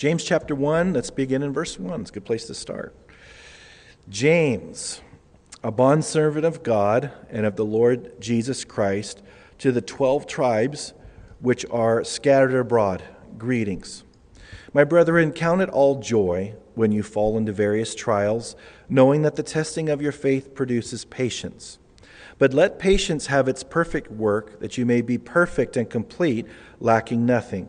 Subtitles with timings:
[0.00, 2.00] James chapter 1, let's begin in verse 1.
[2.00, 2.96] It's a good place to start.
[4.08, 5.02] James,
[5.62, 9.20] a bondservant of God and of the Lord Jesus Christ,
[9.58, 10.94] to the twelve tribes
[11.40, 13.02] which are scattered abroad,
[13.36, 14.04] greetings.
[14.72, 18.56] My brethren, count it all joy when you fall into various trials,
[18.88, 21.78] knowing that the testing of your faith produces patience.
[22.38, 26.46] But let patience have its perfect work, that you may be perfect and complete,
[26.78, 27.68] lacking nothing.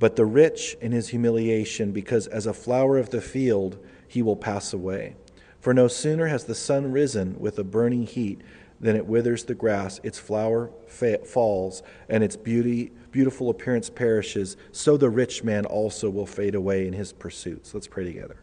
[0.00, 3.78] but the rich in his humiliation, because as a flower of the field
[4.08, 5.14] he will pass away.
[5.60, 8.40] For no sooner has the sun risen with a burning heat
[8.80, 14.56] than it withers the grass, its flower fa- falls, and its beauty, beautiful appearance perishes.
[14.72, 17.74] So the rich man also will fade away in his pursuits.
[17.74, 18.38] Let's pray together.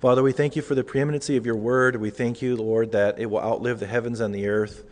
[0.00, 1.96] Father, we thank you for the preeminency of your word.
[1.96, 4.84] We thank you, Lord, that it will outlive the heavens and the earth.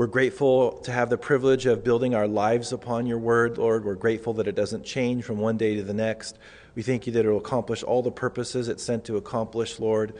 [0.00, 3.84] We're grateful to have the privilege of building our lives upon your word, Lord.
[3.84, 6.38] We're grateful that it doesn't change from one day to the next.
[6.74, 10.14] We thank you that it will accomplish all the purposes it's sent to accomplish, Lord.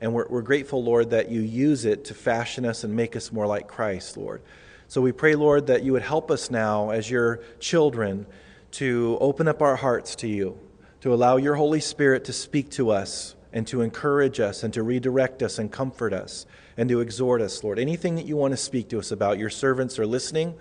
[0.00, 3.30] And we're, we're grateful, Lord, that you use it to fashion us and make us
[3.30, 4.40] more like Christ, Lord.
[4.88, 8.24] So we pray, Lord, that you would help us now as your children
[8.70, 10.58] to open up our hearts to you,
[11.02, 14.82] to allow your Holy Spirit to speak to us and to encourage us and to
[14.82, 16.44] redirect us and comfort us
[16.76, 17.78] and to exhort us, Lord.
[17.78, 20.54] Anything that you want to speak to us about, your servants are listening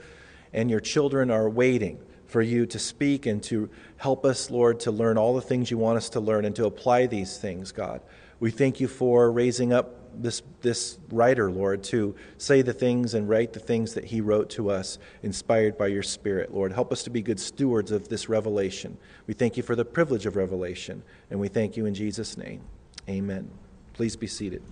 [0.53, 4.91] and your children are waiting for you to speak and to help us, Lord, to
[4.91, 7.99] learn all the things you want us to learn and to apply these things, God.
[8.39, 13.27] We thank you for raising up this, this writer, Lord, to say the things and
[13.27, 16.71] write the things that he wrote to us, inspired by your Spirit, Lord.
[16.71, 18.97] Help us to be good stewards of this revelation.
[19.27, 22.61] We thank you for the privilege of revelation, and we thank you in Jesus' name.
[23.07, 23.51] Amen.
[23.93, 24.63] Please be seated.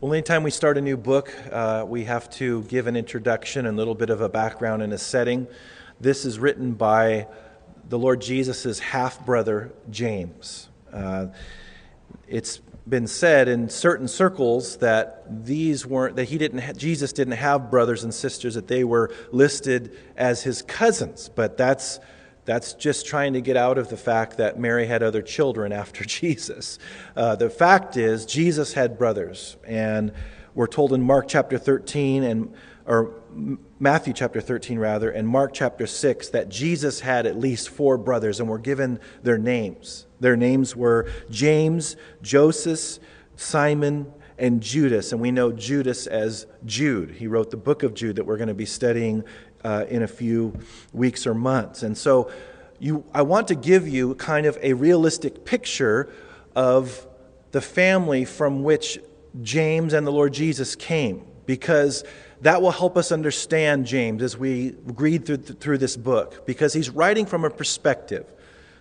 [0.00, 3.76] Well, anytime we start a new book, uh, we have to give an introduction and
[3.76, 5.46] a little bit of a background and a setting.
[6.00, 7.26] This is written by
[7.88, 10.68] the Lord Jesus' half brother, James.
[10.90, 11.26] Uh,
[12.26, 17.34] it's been said in certain circles that these weren't that he didn't ha- Jesus didn't
[17.34, 21.98] have brothers and sisters that they were listed as his cousins but that's
[22.46, 26.04] that's just trying to get out of the fact that Mary had other children after
[26.06, 26.78] Jesus.
[27.14, 30.12] Uh, the fact is, Jesus had brothers, and
[30.54, 32.54] we're told in Mark chapter 13 and
[32.86, 33.10] or
[33.80, 38.40] Matthew chapter 13 rather, and Mark chapter 6 that Jesus had at least four brothers,
[38.40, 40.06] and were given their names.
[40.20, 43.02] Their names were James, Joseph,
[43.34, 47.10] Simon, and Judas, and we know Judas as Jude.
[47.10, 49.24] He wrote the book of Jude that we're going to be studying
[49.66, 50.56] uh, in a few
[50.92, 51.82] weeks or months.
[51.82, 52.30] And so
[52.78, 56.08] you, I want to give you kind of a realistic picture
[56.54, 57.04] of
[57.50, 59.00] the family from which
[59.42, 62.04] James and the Lord Jesus came, because
[62.42, 66.90] that will help us understand James as we read through, through this book, because he's
[66.90, 68.24] writing from a perspective.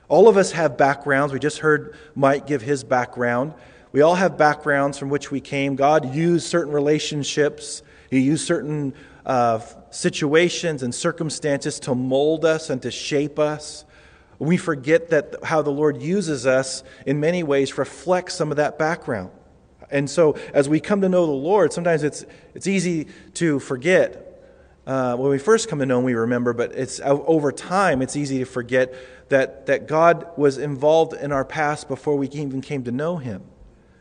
[0.08, 1.34] All of us have backgrounds.
[1.34, 3.56] We just heard Mike give his background.
[3.92, 5.76] We all have backgrounds from which we came.
[5.76, 7.82] God used certain relationships,
[8.12, 8.94] He used certain
[9.26, 9.60] uh,
[9.90, 13.86] situations and circumstances to mold us and to shape us.
[14.38, 18.78] We forget that how the Lord uses us in many ways reflects some of that
[18.78, 19.32] background.
[19.90, 24.22] And so, as we come to know the Lord, sometimes it's, it's easy to forget.
[24.86, 28.16] Uh, when we first come to know Him, we remember, but it's over time, it's
[28.16, 28.94] easy to forget
[29.30, 33.44] that, that God was involved in our past before we even came to know Him.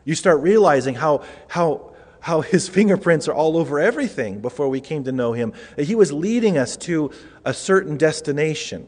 [0.03, 1.94] You start realizing how, how
[2.25, 5.53] how his fingerprints are all over everything before we came to know him.
[5.77, 7.11] He was leading us to
[7.45, 8.87] a certain destination,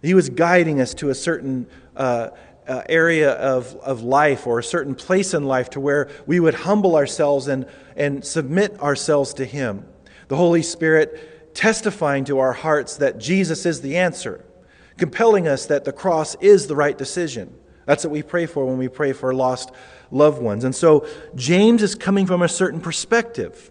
[0.00, 2.30] he was guiding us to a certain uh,
[2.66, 6.54] uh, area of, of life or a certain place in life to where we would
[6.54, 7.66] humble ourselves and,
[7.96, 9.84] and submit ourselves to him.
[10.28, 14.42] The Holy Spirit testifying to our hearts that Jesus is the answer,
[14.96, 17.54] compelling us that the cross is the right decision.
[17.84, 19.70] That's what we pray for when we pray for lost
[20.10, 20.64] loved ones.
[20.64, 23.70] And so James is coming from a certain perspective.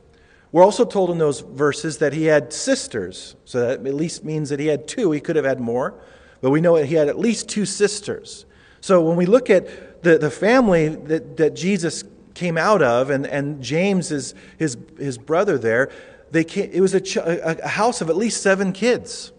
[0.52, 4.50] We're also told in those verses that he had sisters, so that at least means
[4.50, 5.12] that he had two.
[5.12, 5.94] He could have had more,
[6.42, 8.46] but we know that he had at least two sisters.
[8.82, 12.04] So when we look at the, the family that, that Jesus
[12.34, 15.92] came out of, and, and James is his, his brother there,
[16.32, 19.32] they came, it was a, a house of at least seven kids.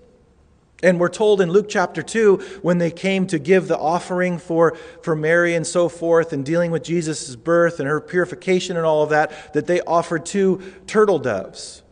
[0.82, 4.76] And we're told in Luke chapter 2, when they came to give the offering for,
[5.02, 9.02] for Mary and so forth, and dealing with Jesus' birth and her purification and all
[9.02, 11.82] of that, that they offered two turtle doves.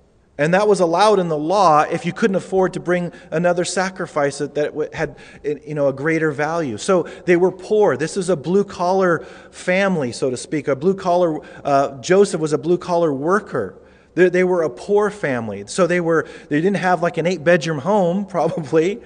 [0.40, 4.38] And that was allowed in the law if you couldn't afford to bring another sacrifice
[4.38, 6.78] that had you know, a greater value.
[6.78, 7.96] So they were poor.
[7.96, 10.68] This is a blue collar family, so to speak.
[10.68, 13.80] A blue collar, uh, Joseph was a blue collar worker.
[14.18, 15.62] They, they were a poor family.
[15.68, 19.00] So they, were, they didn't have like an eight bedroom home, probably.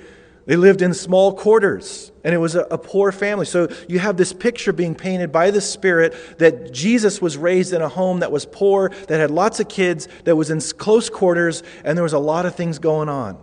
[0.47, 3.45] They lived in small quarters, and it was a, a, poor family.
[3.45, 7.83] So you have this picture being painted by the Spirit that Jesus was raised in
[7.83, 11.63] a home that was poor, that had lots of kids, that was in close quarters,
[11.85, 13.39] and there was a lot of things going on.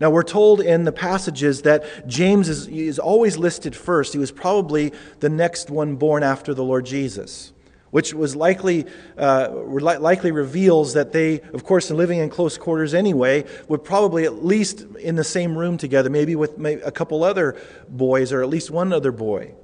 [0.00, 4.12] Now, we're told in the passages that James is, is always listed first.
[4.12, 7.52] He was probably the next one born after the Lord Jesus
[7.90, 8.86] which was likely,
[9.16, 14.44] uh, likely reveals that they, of course, living in close quarters anyway, would probably at
[14.44, 17.56] least in the same room together, maybe with a couple other
[17.88, 19.54] boys or at least one other boy.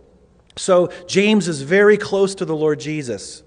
[0.57, 3.43] So James is very close to the Lord Jesus.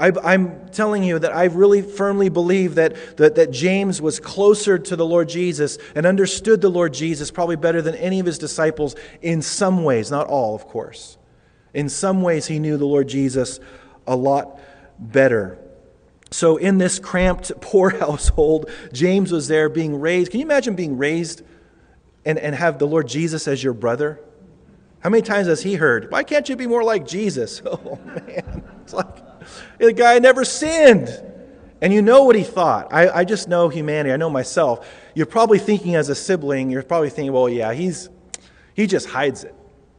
[0.00, 4.78] I, am telling you that I really firmly believe that, that, that James was closer
[4.78, 8.38] to the Lord Jesus and understood the Lord Jesus probably better than any of his
[8.38, 11.18] disciples in some ways, not all, of course.
[11.74, 13.58] In some ways, he knew the Lord Jesus
[14.08, 14.58] a lot
[14.98, 15.58] better.
[16.30, 20.30] So, in this cramped, poor household, James was there being raised.
[20.30, 21.42] Can you imagine being raised
[22.24, 24.20] and, and have the Lord Jesus as your brother?
[25.00, 27.62] How many times has he heard, Why can't you be more like Jesus?
[27.66, 28.64] Oh, man.
[28.82, 29.16] It's like
[29.78, 31.08] the guy never sinned.
[31.80, 32.92] And you know what he thought.
[32.92, 34.12] I, I just know humanity.
[34.12, 34.90] I know myself.
[35.14, 38.08] You're probably thinking as a sibling, you're probably thinking, well, yeah, he's,
[38.74, 39.54] he just hides it.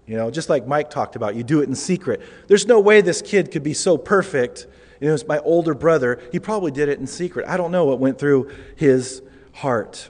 [0.09, 2.23] You know, just like Mike talked about, you do it in secret.
[2.47, 4.65] There's no way this kid could be so perfect.
[4.99, 6.19] You know, it's my older brother.
[6.31, 7.47] He probably did it in secret.
[7.47, 9.21] I don't know what went through his
[9.53, 10.09] heart.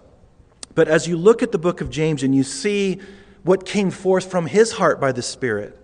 [0.73, 3.01] But as you look at the book of James and you see
[3.43, 5.77] what came forth from his heart by the Spirit,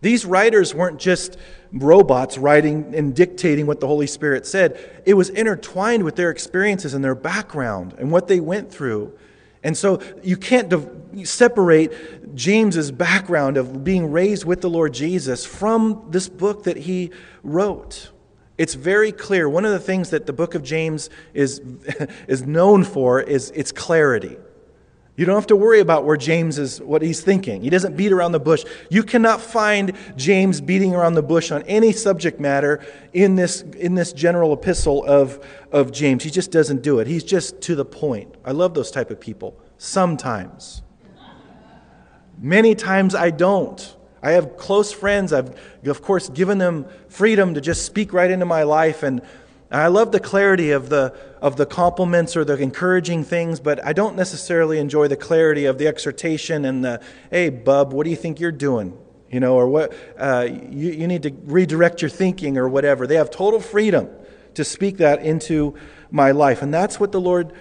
[0.00, 1.36] these writers weren't just
[1.72, 5.02] robots writing and dictating what the Holy Spirit said.
[5.04, 9.18] It was intertwined with their experiences and their background and what they went through.
[9.62, 10.72] And so you can't
[11.26, 17.10] separate James's background of being raised with the Lord Jesus from this book that he
[17.42, 18.10] wrote.
[18.56, 19.48] It's very clear.
[19.48, 21.60] One of the things that the book of James is,
[22.28, 24.36] is known for is its clarity.
[25.20, 27.60] You don't have to worry about where James is, what he's thinking.
[27.60, 28.64] He doesn't beat around the bush.
[28.88, 32.80] You cannot find James beating around the bush on any subject matter
[33.12, 36.24] in this, in this general epistle of, of James.
[36.24, 37.06] He just doesn't do it.
[37.06, 38.34] He's just to the point.
[38.46, 39.60] I love those type of people.
[39.76, 40.80] Sometimes.
[42.38, 43.94] Many times I don't.
[44.22, 45.34] I have close friends.
[45.34, 49.20] I've, of course, given them freedom to just speak right into my life, and
[49.70, 53.92] I love the clarity of the, of the compliments or the encouraging things, but I
[53.92, 57.00] don't necessarily enjoy the clarity of the exhortation and the,
[57.30, 58.98] hey, bub, what do you think you're doing?
[59.30, 63.06] You know, or what, uh, you, you need to redirect your thinking or whatever.
[63.06, 64.08] They have total freedom
[64.54, 65.76] to speak that into
[66.10, 66.62] my life.
[66.62, 67.52] And that's what the Lord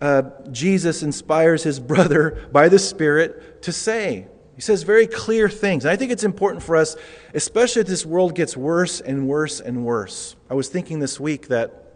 [0.00, 4.26] uh, Jesus inspires his brother by the Spirit to say.
[4.58, 5.84] He says very clear things.
[5.84, 6.96] And I think it's important for us,
[7.32, 10.34] especially as this world gets worse and worse and worse.
[10.50, 11.92] I was thinking this week that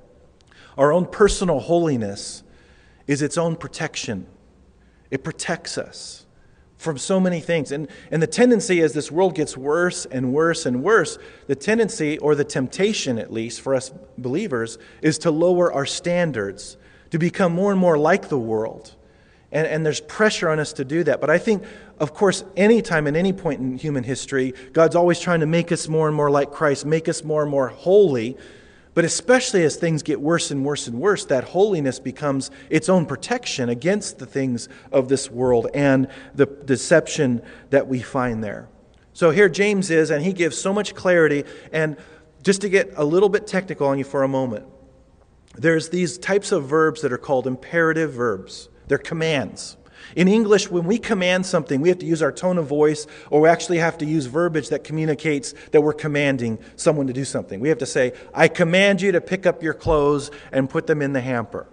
[0.79, 2.45] our own personal holiness
[3.09, 4.29] is its own protection,
[5.11, 6.25] it protects us
[6.77, 7.73] from so many things.
[7.73, 12.17] And, and the tendency as this world gets worse and worse and worse, the tendency,
[12.19, 16.77] or the temptation at least for us believers, is to lower our standards,
[17.11, 18.95] to become more and more like the world.
[19.53, 21.21] And, and there's pressure on us to do that.
[21.21, 21.63] But I think,
[22.01, 25.89] of course, anytime at any point in human history, God's always trying to make us
[25.89, 28.37] more and more like Christ, make us more and more holy.
[28.95, 33.07] But especially as things get worse and worse and worse, that holiness becomes its own
[33.07, 38.69] protection against the things of this world and the deception that we find there.
[39.15, 41.45] So here James is, and he gives so much clarity.
[41.73, 41.97] And
[42.43, 44.67] just to get a little bit technical on you for a moment,
[45.55, 48.71] there's these types of verbs that are called imperative verbs.
[48.93, 49.79] They're commands.
[50.17, 53.41] In English, when we command something, we have to use our tone of voice, or
[53.41, 57.59] we actually have to use verbiage that communicates that we're commanding someone to do something.
[57.59, 61.01] We have to say, I command you to pick up your clothes and put them
[61.01, 61.67] in the hamper.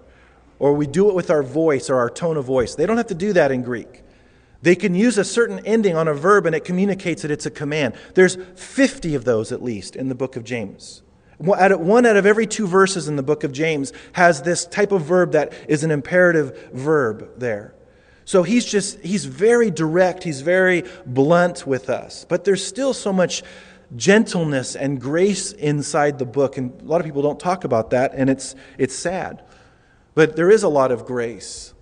[0.60, 2.76] Or we do it with our voice or our tone of voice.
[2.76, 4.04] They don't have to do that in Greek.
[4.62, 7.52] They can use a certain ending on a verb and it communicates that it's a
[7.52, 7.96] command.
[8.14, 11.02] There's 50 of those at least in the book of James.
[11.40, 15.04] One out of every two verses in the book of James has this type of
[15.04, 17.74] verb that is an imperative verb there.
[18.26, 22.26] So he's just, he's very direct, he's very blunt with us.
[22.28, 23.42] But there's still so much
[23.96, 28.12] gentleness and grace inside the book, and a lot of people don't talk about that,
[28.14, 29.42] and it's, it's sad.
[30.14, 31.74] But there is a lot of grace.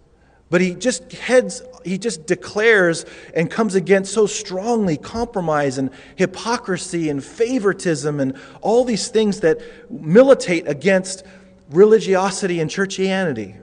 [0.50, 7.10] But he just heads, he just declares and comes against so strongly compromise and hypocrisy
[7.10, 9.60] and favoritism and all these things that
[9.92, 11.24] militate against
[11.70, 13.62] religiosity and churchianity.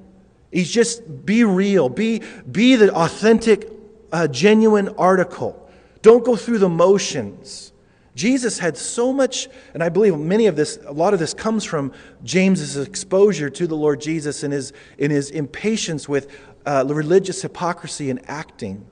[0.53, 3.71] He's just be real, be, be the authentic,
[4.13, 5.69] uh, genuine article.
[6.03, 7.73] Don't go through the motions.
[8.15, 11.65] Jesus had so much, and I believe many of this, a lot of this comes
[11.65, 16.31] from James's exposure to the Lord Jesus and his, in his impatience with
[16.67, 18.87] uh, religious hypocrisy and acting.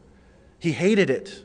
[0.59, 1.45] He hated it.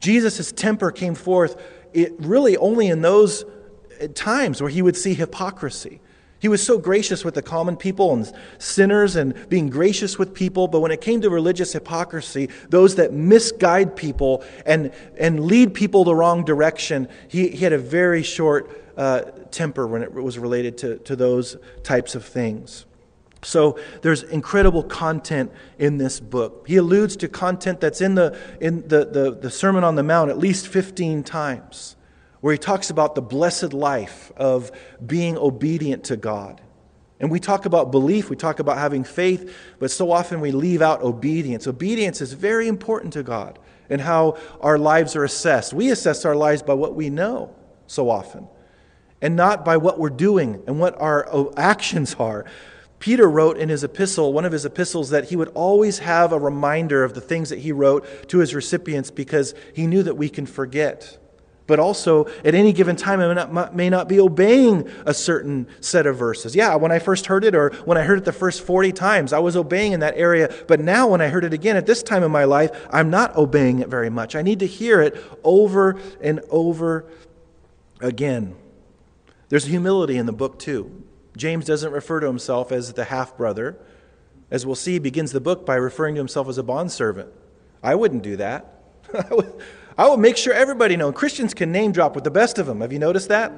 [0.00, 1.60] Jesus' temper came forth
[1.96, 6.00] it really only in those uh, times where he would see hypocrisy.
[6.38, 10.68] He was so gracious with the common people and sinners and being gracious with people,
[10.68, 16.04] but when it came to religious hypocrisy, those that misguide people and, and lead people
[16.04, 20.76] the wrong direction, he, he had a very short uh, temper when it was related
[20.78, 22.84] to, to those types of things.
[23.46, 26.64] So there's incredible content in this book.
[26.66, 30.30] He alludes to content that's in the, in the, the, the Sermon on the Mount
[30.30, 31.96] at least 15 times
[32.40, 34.70] where he talks about the blessed life of
[35.04, 36.60] being obedient to God.
[37.18, 40.82] And we talk about belief, we talk about having faith, but so often we leave
[40.82, 41.66] out obedience.
[41.66, 45.72] Obedience is very important to God and how our lives are assessed.
[45.72, 47.54] We assess our lives by what we know
[47.86, 48.48] so often,
[49.22, 52.44] and not by what we're doing and what our actions are.
[53.06, 56.38] Peter wrote in his epistle, one of his epistles, that he would always have a
[56.40, 60.28] reminder of the things that he wrote to his recipients because he knew that we
[60.28, 61.16] can forget
[61.68, 65.68] but also at any given time I may not, may not be obeying a certain
[65.80, 66.54] set of verses.
[66.54, 69.32] Yeah, when I first heard it, or when I heard it the first 40 times,
[69.32, 70.52] I was obeying in that area.
[70.68, 73.34] But now, when I heard it again at this time in my life, I'm not
[73.34, 74.36] obeying it very much.
[74.36, 77.04] I need to hear it over and over
[78.00, 78.54] again.
[79.48, 81.05] There's humility in the book, too.
[81.36, 83.78] James doesn't refer to himself as the half brother.
[84.50, 87.28] As we'll see, he begins the book by referring to himself as a bondservant.
[87.82, 88.82] I wouldn't do that.
[89.98, 91.14] I will make sure everybody knows.
[91.14, 92.80] Christians can name drop with the best of them.
[92.80, 93.52] Have you noticed that?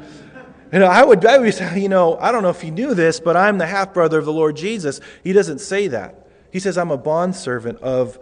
[0.73, 2.95] You know, I would, I would say, you know, I don't know if you knew
[2.95, 5.01] this, but I'm the half brother of the Lord Jesus.
[5.25, 6.27] He doesn't say that.
[6.53, 8.19] He says, I'm a bondservant of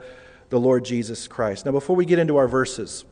[0.48, 1.66] the Lord Jesus Christ.
[1.66, 3.04] Now, before we get into our verses,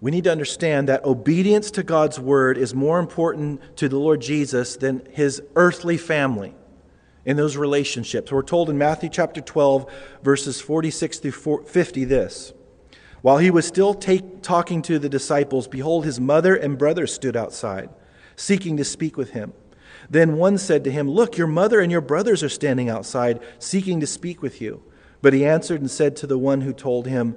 [0.00, 4.20] we need to understand that obedience to God's word is more important to the Lord
[4.20, 6.54] Jesus than his earthly family
[7.24, 8.30] in those relationships.
[8.30, 9.90] We're told in Matthew chapter 12,
[10.22, 12.52] verses 46 through 50 this.
[13.22, 17.36] While he was still take, talking to the disciples, behold, his mother and brothers stood
[17.36, 17.88] outside,
[18.36, 19.52] seeking to speak with him.
[20.08, 23.98] Then one said to him, Look, your mother and your brothers are standing outside, seeking
[24.00, 24.82] to speak with you.
[25.22, 27.36] But he answered and said to the one who told him,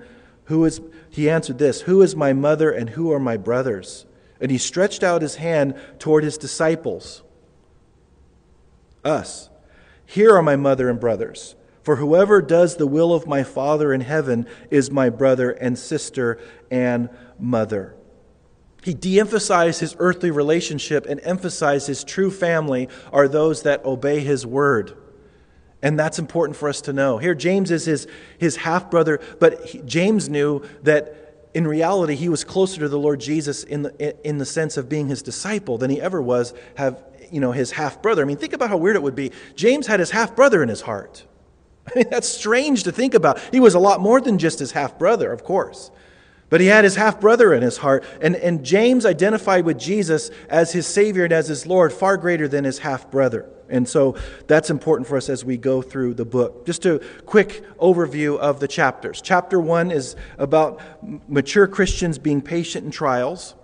[0.50, 4.06] who is, He answered this, Who is my mother and who are my brothers?
[4.42, 7.24] And he stretched out his hand toward his disciples,
[9.06, 9.50] us.
[10.06, 11.56] Here are my mother and brothers.
[11.84, 16.40] For whoever does the will of my Father in heaven is my brother and sister
[16.72, 17.96] and mother.
[18.82, 24.22] He de emphasized his earthly relationship and emphasized his true family are those that obey
[24.22, 24.96] his word.
[25.82, 27.18] And that's important for us to know.
[27.18, 28.08] Here, James is his,
[28.38, 33.00] his half brother, but he, James knew that in reality he was closer to the
[33.00, 36.54] Lord Jesus in the, in the sense of being his disciple than he ever was
[36.76, 38.22] have, you know, his half brother.
[38.22, 39.32] I mean, think about how weird it would be.
[39.56, 41.26] James had his half brother in his heart.
[41.88, 43.40] I mean, that's strange to think about.
[43.52, 45.92] He was a lot more than just his half brother, of course.
[46.50, 48.04] But he had his half brother in his heart.
[48.22, 52.48] And, and James identified with Jesus as his Savior and as his Lord far greater
[52.48, 53.50] than his half brother.
[53.70, 54.16] And so
[54.48, 56.66] that's important for us as we go through the book.
[56.66, 59.22] Just a quick overview of the chapters.
[59.22, 60.82] Chapter one is about
[61.30, 63.56] mature Christians being patient in trials.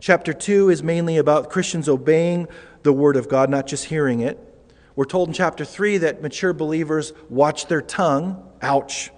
[0.00, 2.48] Chapter two is mainly about Christians obeying
[2.82, 4.38] the Word of God, not just hearing it.
[4.96, 8.46] We're told in chapter 3 that mature believers watch their tongue.
[8.60, 9.10] Ouch.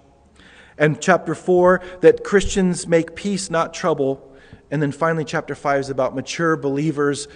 [0.79, 4.33] And chapter 4 that Christians make peace, not trouble.
[4.71, 7.27] And then finally, chapter 5 is about mature believers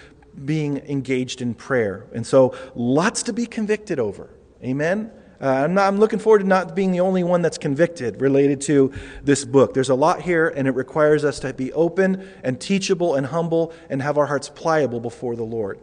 [0.45, 2.05] being engaged in prayer.
[2.13, 4.29] And so, lots to be convicted over.
[4.63, 5.11] Amen?
[5.39, 8.59] Uh, I'm, not, I'm looking forward to not being the only one that's convicted related
[8.61, 8.91] to
[9.23, 9.73] this book.
[9.73, 13.71] There's a lot here, and it requires us to be open and teachable and humble
[13.89, 15.79] and have our hearts pliable before the Lord.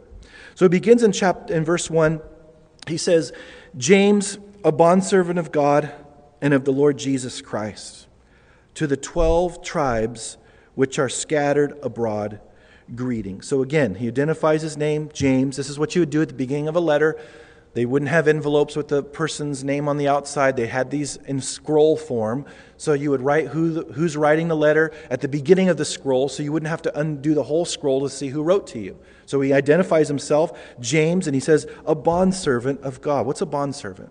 [0.57, 2.21] So it begins in, chapter, in verse 1
[2.87, 3.33] he says,
[3.77, 5.93] James, a bondservant of God
[6.41, 8.07] and of the Lord Jesus Christ,
[8.75, 10.37] to the 12 tribes
[10.75, 12.41] which are scattered abroad,
[12.95, 13.43] greeting.
[13.43, 15.57] So again, he identifies his name, James.
[15.57, 17.19] This is what you would do at the beginning of a letter.
[17.75, 20.57] They wouldn't have envelopes with the person's name on the outside.
[20.57, 22.47] They had these in scroll form.
[22.77, 26.29] So you would write who who's writing the letter at the beginning of the scroll,
[26.29, 28.97] so you wouldn't have to undo the whole scroll to see who wrote to you.
[29.27, 33.27] So he identifies himself, James, and he says, a bondservant of God.
[33.27, 34.11] What's a bondservant?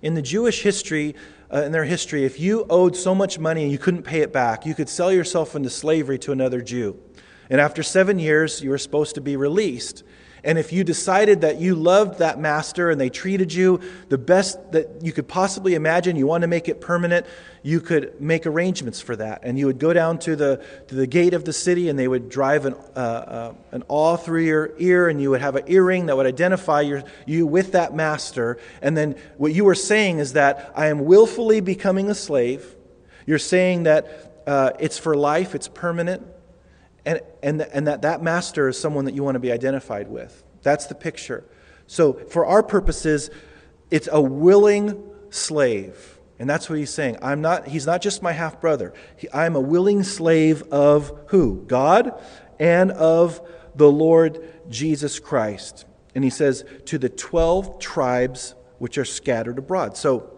[0.00, 1.14] In the Jewish history,
[1.52, 4.32] uh, in their history, if you owed so much money and you couldn't pay it
[4.32, 6.98] back, you could sell yourself into slavery to another Jew.
[7.50, 10.04] And after seven years, you were supposed to be released.
[10.42, 14.72] And if you decided that you loved that master and they treated you the best
[14.72, 17.26] that you could possibly imagine, you want to make it permanent,
[17.62, 19.40] you could make arrangements for that.
[19.42, 22.08] And you would go down to the, to the gate of the city and they
[22.08, 25.64] would drive an, uh, uh, an awl through your ear and you would have an
[25.66, 28.58] earring that would identify your, you with that master.
[28.80, 32.76] And then what you were saying is that I am willfully becoming a slave.
[33.26, 36.22] You're saying that uh, it's for life, it's permanent
[37.04, 40.42] and, and, and that that master is someone that you want to be identified with.
[40.62, 41.44] That's the picture.
[41.86, 43.30] So, for our purposes,
[43.90, 46.18] it's a willing slave.
[46.38, 47.18] And that's what he's saying.
[47.20, 48.94] I'm not, he's not just my half brother.
[49.32, 51.64] I'm a willing slave of who?
[51.66, 52.18] God
[52.58, 53.40] and of
[53.74, 55.84] the Lord Jesus Christ.
[56.14, 59.96] And he says, to the 12 tribes which are scattered abroad.
[59.96, 60.30] So,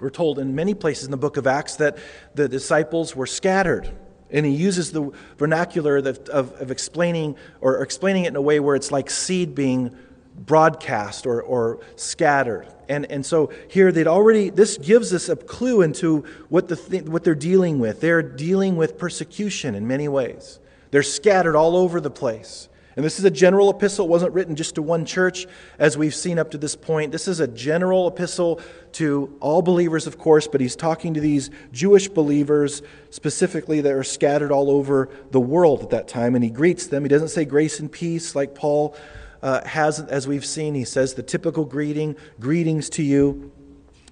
[0.00, 1.96] we're told in many places in the book of Acts that
[2.34, 3.90] the disciples were scattered.
[4.34, 8.58] And he uses the vernacular of, of, of, explaining or explaining it in a way
[8.58, 9.96] where it's like seed being
[10.36, 12.66] broadcast or, or scattered.
[12.88, 17.04] And, and so here they'd already, this gives us a clue into what, the th-
[17.04, 18.00] what they're dealing with.
[18.00, 20.58] They're dealing with persecution in many ways,
[20.90, 22.68] they're scattered all over the place.
[22.96, 24.06] And this is a general epistle.
[24.06, 25.46] It wasn't written just to one church,
[25.78, 27.10] as we've seen up to this point.
[27.10, 28.60] This is a general epistle
[28.92, 34.04] to all believers, of course, but he's talking to these Jewish believers specifically that are
[34.04, 36.34] scattered all over the world at that time.
[36.36, 37.02] And he greets them.
[37.02, 38.96] He doesn't say grace and peace like Paul
[39.42, 40.74] uh, has, as we've seen.
[40.74, 43.52] He says the typical greeting, greetings to you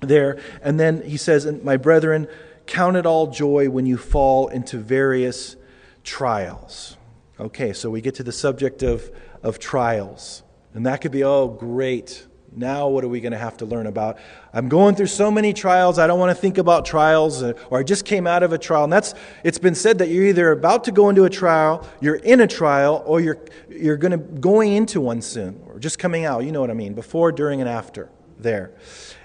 [0.00, 0.40] there.
[0.60, 2.26] And then he says, My brethren,
[2.66, 5.56] count it all joy when you fall into various
[6.02, 6.96] trials.
[7.40, 9.10] Okay, so we get to the subject of,
[9.42, 10.42] of trials.
[10.74, 12.26] And that could be, oh, great.
[12.54, 14.18] Now, what are we going to have to learn about?
[14.52, 15.98] I'm going through so many trials.
[15.98, 18.58] I don't want to think about trials, uh, or I just came out of a
[18.58, 18.84] trial.
[18.84, 22.16] And that's, it's been said that you're either about to go into a trial, you're
[22.16, 23.38] in a trial, or you're,
[23.70, 26.44] you're going to, going into one soon, or just coming out.
[26.44, 26.92] You know what I mean?
[26.92, 28.72] Before, during, and after there.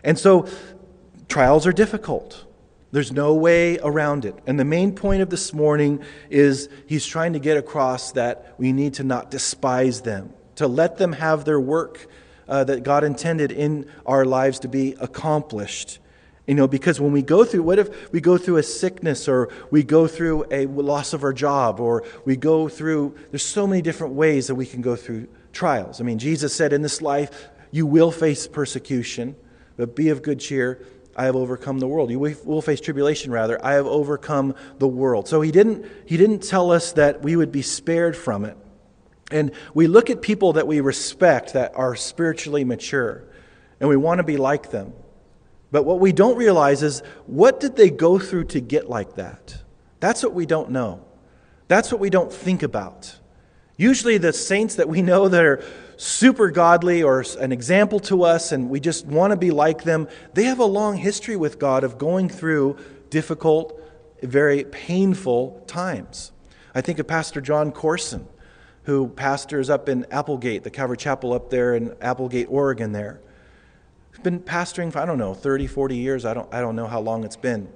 [0.05, 0.47] And so,
[1.27, 2.45] trials are difficult.
[2.91, 4.35] There's no way around it.
[4.47, 8.71] And the main point of this morning is he's trying to get across that we
[8.71, 12.07] need to not despise them, to let them have their work
[12.47, 15.99] uh, that God intended in our lives to be accomplished.
[16.47, 19.49] You know, because when we go through, what if we go through a sickness or
[19.69, 23.81] we go through a loss of our job or we go through, there's so many
[23.81, 25.99] different ways that we can go through trials.
[25.99, 29.35] I mean, Jesus said in this life, you will face persecution,
[29.75, 30.81] but be of good cheer
[31.17, 32.11] I have overcome the world.
[32.11, 33.63] You will face tribulation, rather.
[33.65, 35.27] I have overcome the world.
[35.27, 38.55] So he didn't, he didn't tell us that we would be spared from it.
[39.31, 43.23] And we look at people that we respect that are spiritually mature,
[43.79, 44.93] and we want to be like them.
[45.71, 49.57] But what we don't realize is what did they go through to get like that?
[49.99, 51.03] That's what we don't know.
[51.67, 53.17] That's what we don't think about.
[53.75, 55.63] Usually, the saints that we know that are
[55.97, 60.07] super godly or an example to us and we just want to be like them,
[60.33, 62.77] they have a long history with God of going through
[63.09, 63.81] difficult,
[64.21, 66.31] very painful times.
[66.73, 68.27] I think of Pastor Jon Courson,
[68.83, 73.19] who pastors up in Applegate, the Calvary Chapel up there in Applegate, Oregon, there.
[74.11, 76.25] He's been pastoring for, I don't know, 30, 40 years.
[76.25, 77.69] I don't, I don't know how long it's been.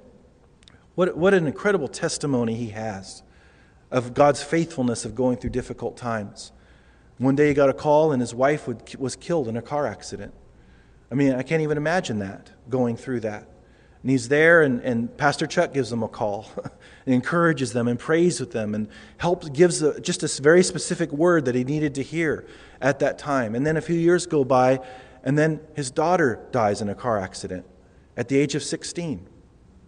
[0.95, 3.23] What, what an incredible testimony he has
[3.89, 6.51] of God's faithfulness of going through difficult times.
[7.21, 9.85] One day he got a call and his wife would, was killed in a car
[9.85, 10.33] accident.
[11.11, 13.47] I mean, I can't even imagine that, going through that.
[14.01, 16.47] And he's there, and, and Pastor Chuck gives them a call
[17.05, 21.11] and encourages them and prays with them and helps, gives a, just a very specific
[21.11, 22.47] word that he needed to hear
[22.81, 23.53] at that time.
[23.53, 24.79] And then a few years go by,
[25.23, 27.67] and then his daughter dies in a car accident
[28.17, 29.27] at the age of 16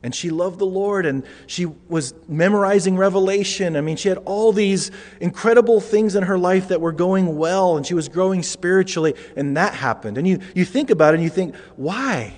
[0.03, 3.77] and she loved the Lord and she was memorizing Revelation.
[3.77, 7.77] I mean, she had all these incredible things in her life that were going well
[7.77, 10.17] and she was growing spiritually, and that happened.
[10.17, 12.33] And you, you think about it and you think, why?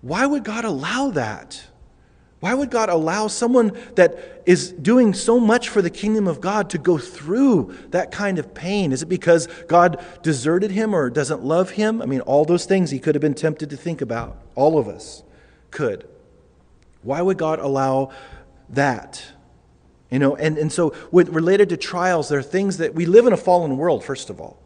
[0.00, 1.62] Why would God allow that?
[2.40, 6.70] Why would God allow someone that is doing so much for the kingdom of God
[6.70, 8.92] to go through that kind of pain?
[8.92, 12.00] Is it because God deserted him or doesn't love him?
[12.00, 14.38] I mean, all those things he could have been tempted to think about.
[14.54, 15.22] All of us
[15.70, 16.08] could.
[17.02, 18.10] Why would God allow
[18.70, 19.24] that?
[20.10, 23.26] You know, and, and so with related to trials, there are things that we live
[23.26, 24.58] in a fallen world, first of all.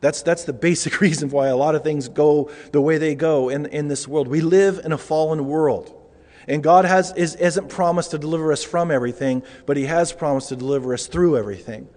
[0.00, 3.48] That's, that's the basic reason why a lot of things go the way they go
[3.48, 4.28] in, in this world.
[4.28, 6.00] We live in a fallen world.
[6.46, 10.50] And God has, is, isn't promised to deliver us from everything, but He has promised
[10.50, 11.88] to deliver us through everything.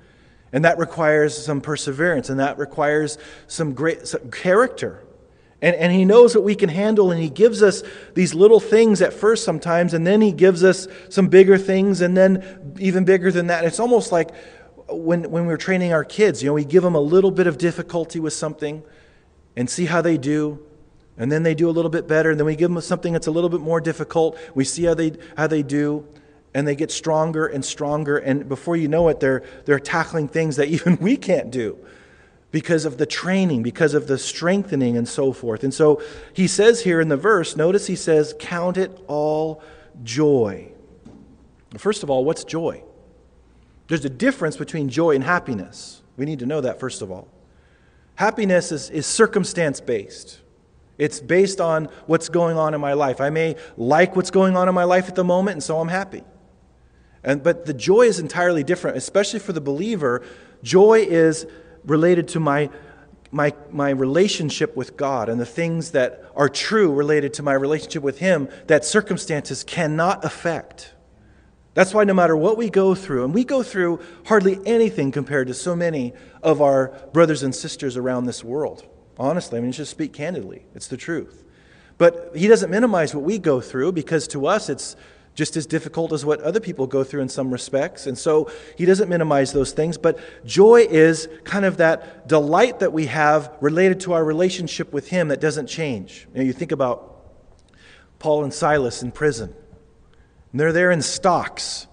[0.53, 3.17] And that requires some perseverance, and that requires
[3.47, 5.03] some great some character
[5.61, 7.81] And, and he knows what we can handle, and he gives us
[8.13, 12.15] these little things at first sometimes, and then he gives us some bigger things, and
[12.15, 13.65] then even bigger than that.
[13.65, 14.29] It's almost like
[14.87, 17.57] when, when we're training our kids, you know, we give them a little bit of
[17.57, 18.83] difficulty with something
[19.55, 20.63] and see how they do,
[21.17, 23.27] and then they do a little bit better, and then we give them something that's
[23.27, 24.37] a little bit more difficult.
[24.53, 26.07] We see how they, how they do,
[26.53, 30.57] and they get stronger and stronger, and before you know it, they're, they're tackling things
[30.57, 31.79] that even we can't do
[32.51, 35.63] because of the training, because of the strengthening, and so forth.
[35.63, 36.01] And so
[36.33, 39.61] he says here in the verse, notice he says, Count it all
[40.03, 40.71] joy.
[41.77, 42.83] First of all, what's joy?
[43.87, 46.01] There's a difference between joy and happiness.
[46.15, 47.27] We need to know that, first of all.
[48.15, 50.39] Happiness is, is circumstance based.
[50.97, 53.21] It's based on what's going on in my life.
[53.21, 55.89] I may like what's going on in my life at the moment, and so I'm
[55.89, 56.23] happy.
[57.23, 60.23] And, but the joy is entirely different, especially for the believer.
[60.63, 61.45] Joy is
[61.87, 62.69] related to my,
[63.31, 68.03] my, my relationship with God and the things that are true related to my relationship
[68.03, 70.93] with Him that circumstances cannot affect.
[71.73, 75.47] That's why no matter what we go through, and we go through hardly anything compared
[75.47, 78.87] to so many of our brothers and sisters around this world.
[79.19, 80.65] Honestly, I mean, just speak candidly.
[80.73, 81.43] It's the truth.
[81.97, 84.95] But he doesn't minimize what we go through because to us it's
[85.37, 88.07] just as difficult as what other people go through in some respects.
[88.07, 89.95] And so he doesn't minimize those things.
[89.95, 95.09] But joy is kind of that delight that we have related to our relationship with
[95.09, 96.27] him that doesn't change.
[96.33, 97.29] You, know, you think about
[98.17, 99.53] Paul and Silas in prison,
[100.51, 101.85] and they're there in stocks.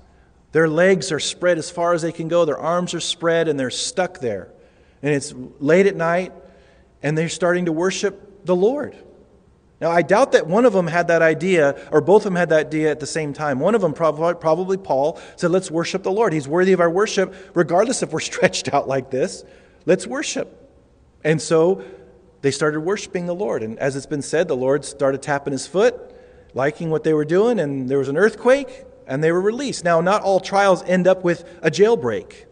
[0.52, 3.60] Their legs are spread as far as they can go, their arms are spread, and
[3.60, 4.48] they're stuck there.
[5.02, 6.32] And it's late at night,
[7.02, 8.96] and they're starting to worship the Lord.
[9.80, 12.48] Now, I doubt that one of them had that idea, or both of them had
[12.50, 13.58] that idea at the same time.
[13.58, 16.32] One of them, probably, probably Paul, said, Let's worship the Lord.
[16.32, 19.44] He's worthy of our worship, regardless if we're stretched out like this.
[19.84, 20.60] Let's worship.
[21.24, 21.82] And so
[22.42, 23.62] they started worshiping the Lord.
[23.62, 25.94] And as it's been said, the Lord started tapping his foot,
[26.54, 29.84] liking what they were doing, and there was an earthquake, and they were released.
[29.84, 32.46] Now, not all trials end up with a jailbreak.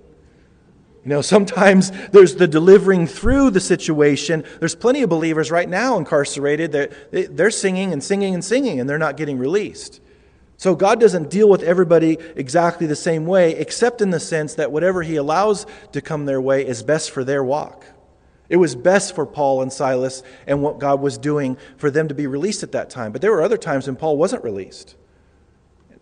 [1.05, 4.45] You know, sometimes there's the delivering through the situation.
[4.61, 8.89] There's plenty of believers right now incarcerated that they're singing and singing and singing and
[8.89, 10.01] they're not getting released.
[10.59, 14.71] So God doesn't deal with everybody exactly the same way, except in the sense that
[14.71, 17.85] whatever He allows to come their way is best for their walk.
[18.49, 22.15] It was best for Paul and Silas and what God was doing for them to
[22.15, 23.11] be released at that time.
[23.11, 24.95] But there were other times when Paul wasn't released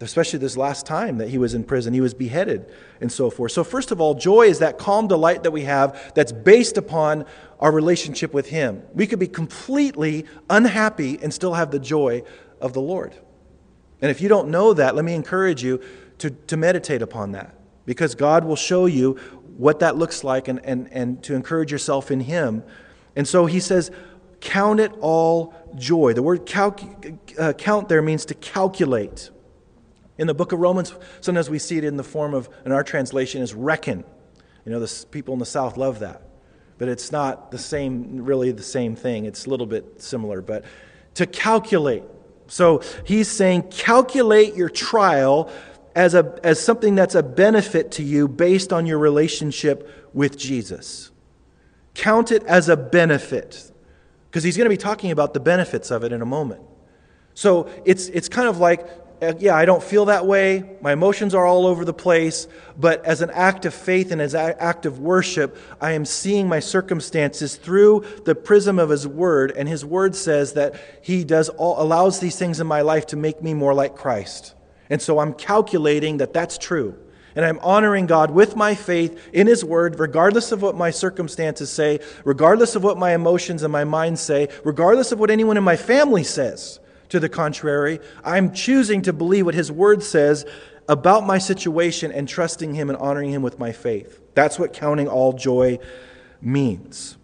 [0.00, 1.92] especially this last time that he was in prison.
[1.92, 3.52] He was beheaded and so forth.
[3.52, 7.26] So, first of all, joy is that calm delight that we have that's based upon
[7.58, 8.82] our relationship with Him.
[8.94, 12.22] We could be completely unhappy and still have the joy
[12.60, 13.14] of the Lord.
[14.00, 15.82] And if you don't know that, let me encourage you
[16.18, 19.14] to, to meditate upon that because God will show you
[19.58, 22.62] what that looks like and, and, and to encourage yourself in Him.
[23.14, 23.90] And so He says,
[24.40, 26.14] Count it all joy.
[26.14, 26.80] The word calc-
[27.38, 29.30] uh, count there means to calculate.
[30.20, 32.84] In the book of Romans, sometimes we see it in the form of, in our
[32.84, 34.04] translation, is reckon.
[34.66, 36.20] You know, the people in the South love that.
[36.76, 39.24] But it's not the same, really the same thing.
[39.24, 40.42] It's a little bit similar.
[40.42, 40.66] But
[41.14, 42.02] to calculate.
[42.48, 45.50] So he's saying, calculate your trial
[45.94, 51.10] as, a, as something that's a benefit to you based on your relationship with Jesus.
[51.94, 53.72] Count it as a benefit.
[54.28, 56.60] Because he's going to be talking about the benefits of it in a moment.
[57.32, 58.86] So it's, it's kind of like
[59.22, 60.64] Uh, yeah, I don't feel that way.
[60.80, 62.48] My emotions are all over the place.
[62.78, 66.48] But as an act of faith and as an act of worship, I am seeing
[66.48, 69.52] my circumstances through the prism of His Word.
[69.54, 73.16] And His Word says that He does all, allows these things in my life to
[73.16, 74.54] make me more like Christ.
[74.88, 76.96] And so I'm calculating that that's true.
[77.36, 81.70] And I'm honoring God with my faith in His Word, regardless of what my circumstances
[81.70, 85.62] say, regardless of what my emotions and my mind say, regardless of what anyone in
[85.62, 86.80] my family says.
[87.10, 90.46] To the contrary, I'm choosing to believe what His Word says
[90.88, 94.20] about my situation and trusting Him and honoring Him with my faith.
[94.34, 95.78] That's what counting all joy
[96.40, 97.16] means.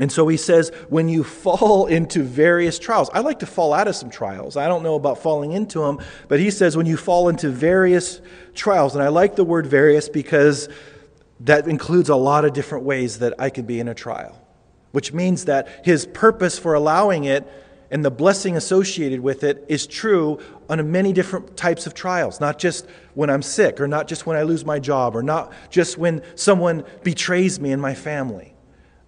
[0.00, 3.86] And so he says, when you fall into various trials, I like to fall out
[3.86, 4.56] of some trials.
[4.56, 8.22] I don't know about falling into them, but he says, when you fall into various
[8.54, 10.70] trials, and I like the word various because
[11.40, 14.40] that includes a lot of different ways that I could be in a trial,
[14.92, 17.46] which means that his purpose for allowing it
[17.90, 22.58] and the blessing associated with it is true on many different types of trials, not
[22.58, 25.98] just when I'm sick, or not just when I lose my job, or not just
[25.98, 28.54] when someone betrays me and my family.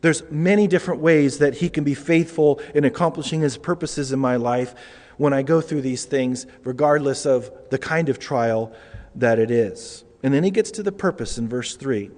[0.00, 4.34] There's many different ways that He can be faithful in accomplishing His purposes in my
[4.34, 4.74] life
[5.16, 8.72] when I go through these things, regardless of the kind of trial
[9.14, 10.02] that it is.
[10.24, 12.10] And then He gets to the purpose in verse 3.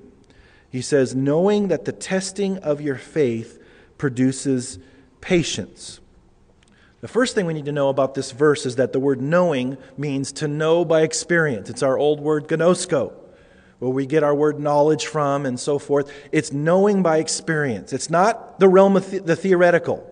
[0.70, 3.62] He says, Knowing that the testing of your faith
[3.98, 4.78] produces
[5.20, 6.00] patience.
[7.04, 9.76] The first thing we need to know about this verse is that the word knowing
[9.98, 11.68] means to know by experience.
[11.68, 13.12] It's our old word gnosko,
[13.78, 16.10] where we get our word knowledge from and so forth.
[16.32, 17.92] It's knowing by experience.
[17.92, 20.02] It's not the realm of the, the theoretical.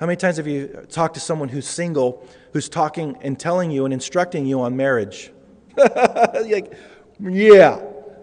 [0.00, 3.84] How many times have you talked to someone who's single, who's talking and telling you
[3.84, 5.30] and instructing you on marriage?
[5.76, 6.72] like,
[7.20, 7.82] yeah,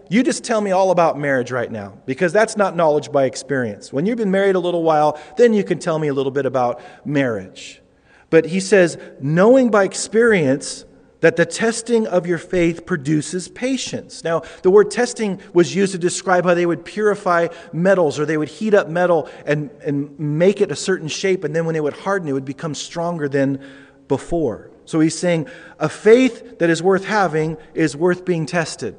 [0.09, 3.91] you just tell me all about marriage right now because that's not knowledge by experience.
[3.91, 6.45] When you've been married a little while, then you can tell me a little bit
[6.45, 7.81] about marriage.
[8.29, 10.85] But he says, knowing by experience
[11.21, 14.23] that the testing of your faith produces patience.
[14.23, 18.37] Now, the word testing was used to describe how they would purify metals or they
[18.37, 21.81] would heat up metal and, and make it a certain shape, and then when it
[21.81, 23.59] would harden, it would become stronger than
[24.07, 24.69] before.
[24.85, 25.47] So he's saying
[25.79, 28.95] a faith that is worth having is worth being tested.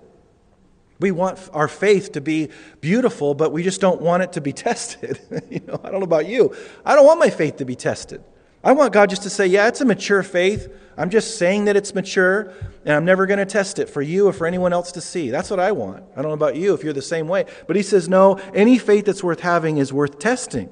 [0.98, 2.48] We want our faith to be
[2.80, 5.20] beautiful, but we just don't want it to be tested.
[5.50, 6.54] you know, I don't know about you.
[6.84, 8.22] I don't want my faith to be tested.
[8.64, 10.72] I want God just to say, yeah, it's a mature faith.
[10.96, 12.52] I'm just saying that it's mature,
[12.84, 15.30] and I'm never going to test it for you or for anyone else to see.
[15.30, 16.02] That's what I want.
[16.16, 17.44] I don't know about you if you're the same way.
[17.66, 20.70] But he says, no, any faith that's worth having is worth testing.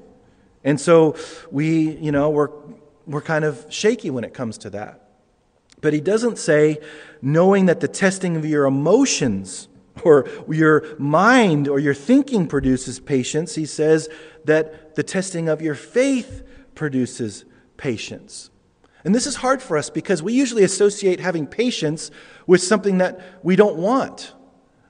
[0.63, 1.15] And so
[1.51, 2.49] we, you know, we're,
[3.05, 5.07] we're kind of shaky when it comes to that.
[5.79, 6.79] But he doesn't say,
[7.21, 9.67] knowing that the testing of your emotions
[10.03, 13.55] or your mind or your thinking produces patience.
[13.55, 14.09] He says
[14.45, 16.43] that the testing of your faith
[16.75, 17.45] produces
[17.77, 18.49] patience.
[19.03, 22.09] And this is hard for us because we usually associate having patience
[22.47, 24.33] with something that we don't want.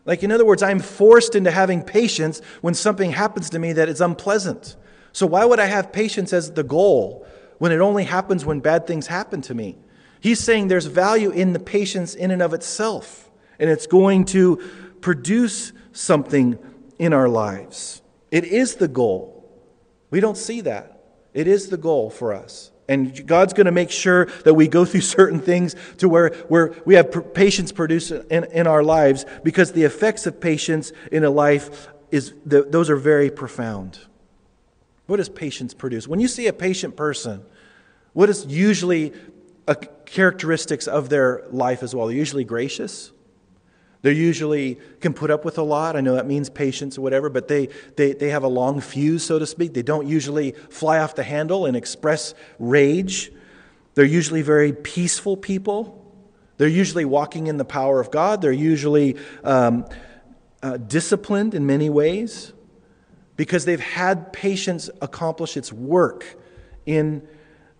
[0.05, 3.89] Like, in other words, I'm forced into having patience when something happens to me that
[3.89, 4.75] is unpleasant.
[5.11, 7.25] So, why would I have patience as the goal
[7.57, 9.77] when it only happens when bad things happen to me?
[10.19, 14.61] He's saying there's value in the patience in and of itself, and it's going to
[15.05, 16.57] produce something
[16.97, 18.01] in our lives.
[18.31, 19.47] It is the goal.
[20.09, 20.99] We don't see that.
[21.31, 22.71] It is the goal for us.
[22.89, 26.73] And God's going to make sure that we go through certain things to where, where
[26.85, 31.29] we have patience produced in, in our lives because the effects of patience in a
[31.29, 33.99] life is the, those are very profound.
[35.05, 36.07] What does patience produce?
[36.07, 37.45] When you see a patient person,
[38.13, 39.13] what is usually
[39.67, 42.07] a characteristics of their life as well?
[42.07, 43.11] They're usually gracious.
[44.05, 45.95] They usually can put up with a lot.
[45.95, 49.23] I know that means patience or whatever, but they, they, they have a long fuse,
[49.23, 49.73] so to speak.
[49.73, 53.31] They don't usually fly off the handle and express rage.
[53.95, 56.05] They're usually very peaceful people.
[56.57, 58.43] They're usually walking in the power of God.
[58.43, 59.87] They're usually um,
[60.61, 62.53] uh, disciplined in many ways
[63.37, 66.37] because they've had patience accomplish its work
[66.85, 67.27] in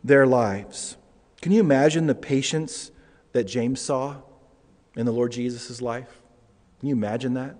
[0.04, 0.98] their lives.
[1.44, 2.90] Can you imagine the patience
[3.34, 4.16] that James saw?
[4.96, 6.22] In the Lord Jesus' life?
[6.80, 7.56] Can you imagine that?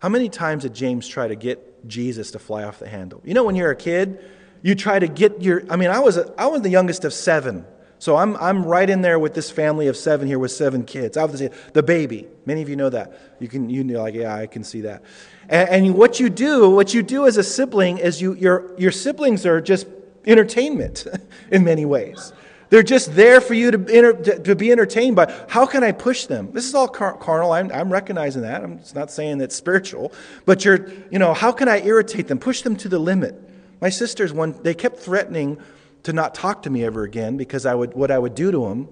[0.00, 3.20] How many times did James try to get Jesus to fly off the handle?
[3.24, 4.22] You know, when you're a kid,
[4.62, 5.62] you try to get your.
[5.70, 7.64] I mean, I was, a, I was the youngest of seven.
[7.98, 11.16] So I'm, I'm right in there with this family of seven here with seven kids.
[11.16, 12.28] Obviously, the baby.
[12.44, 13.18] Many of you know that.
[13.40, 15.02] You can, you know, like, yeah, I can see that.
[15.48, 18.92] And, and what you do, what you do as a sibling is you, your, your
[18.92, 19.86] siblings are just
[20.26, 21.06] entertainment
[21.50, 22.32] in many ways.
[22.68, 25.32] They're just there for you to, to be entertained by.
[25.48, 26.50] How can I push them?
[26.52, 27.52] This is all car- carnal.
[27.52, 28.64] I'm, I'm recognizing that.
[28.64, 30.12] I'm not saying it's spiritual.
[30.44, 32.38] But you're, you know, how can I irritate them?
[32.38, 33.40] Push them to the limit.
[33.80, 35.58] My sisters, one, they kept threatening
[36.02, 38.68] to not talk to me ever again because I would, what I would do to
[38.68, 38.88] them,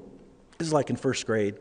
[0.59, 1.57] this is like in first grade.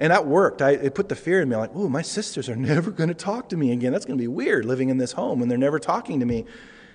[0.00, 0.62] And that worked.
[0.62, 1.56] I, it put the fear in me.
[1.56, 3.92] Like, ooh, my sisters are never going to talk to me again.
[3.92, 6.44] That's going to be weird living in this home and they're never talking to me.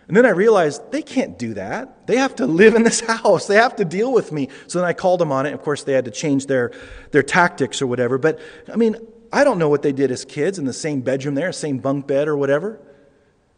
[0.08, 2.06] And then I realized they can't do that.
[2.08, 3.48] They have to live in this house.
[3.48, 4.50] They have to deal with me.
[4.68, 5.54] So then I called them on it.
[5.54, 6.72] Of course, they had to change their,
[7.12, 8.18] their tactics or whatever.
[8.18, 8.40] But
[8.72, 8.96] I mean,
[9.34, 12.08] I don't know what they did as kids in the same bedroom there, same bunk
[12.08, 12.80] bed or whatever.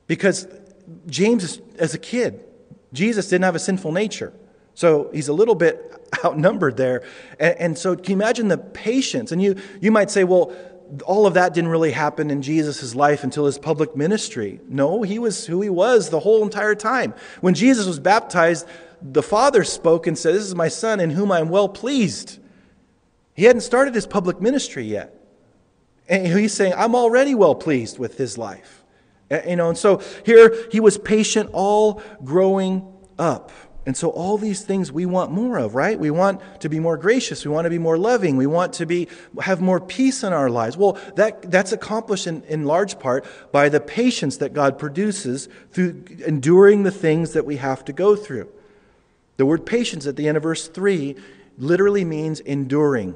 [0.08, 0.48] Because
[1.08, 2.44] James, as a kid,
[2.94, 4.34] Jesus didn't have a sinful nature.
[4.74, 7.04] So he's a little bit outnumbered there.
[7.40, 9.32] And, and so can you imagine the patience?
[9.32, 10.56] And you, you might say, well,
[11.06, 14.60] all of that didn't really happen in Jesus' life until his public ministry.
[14.68, 17.14] No, he was who he was the whole entire time.
[17.42, 18.68] When Jesus was baptized,
[19.02, 22.40] the Father spoke and said, This is my Son in whom I am well pleased.
[23.34, 25.14] He hadn't started his public ministry yet.
[26.10, 28.84] And he's saying, I'm already well pleased with his life.
[29.30, 32.88] You know, and so here he was patient all growing
[33.20, 33.52] up.
[33.88, 35.98] And so, all these things we want more of, right?
[35.98, 37.46] We want to be more gracious.
[37.46, 38.36] We want to be more loving.
[38.36, 39.08] We want to be,
[39.40, 40.76] have more peace in our lives.
[40.76, 46.04] Well, that, that's accomplished in, in large part by the patience that God produces through
[46.26, 48.50] enduring the things that we have to go through.
[49.38, 51.16] The word patience at the end of verse 3
[51.58, 53.16] literally means enduring.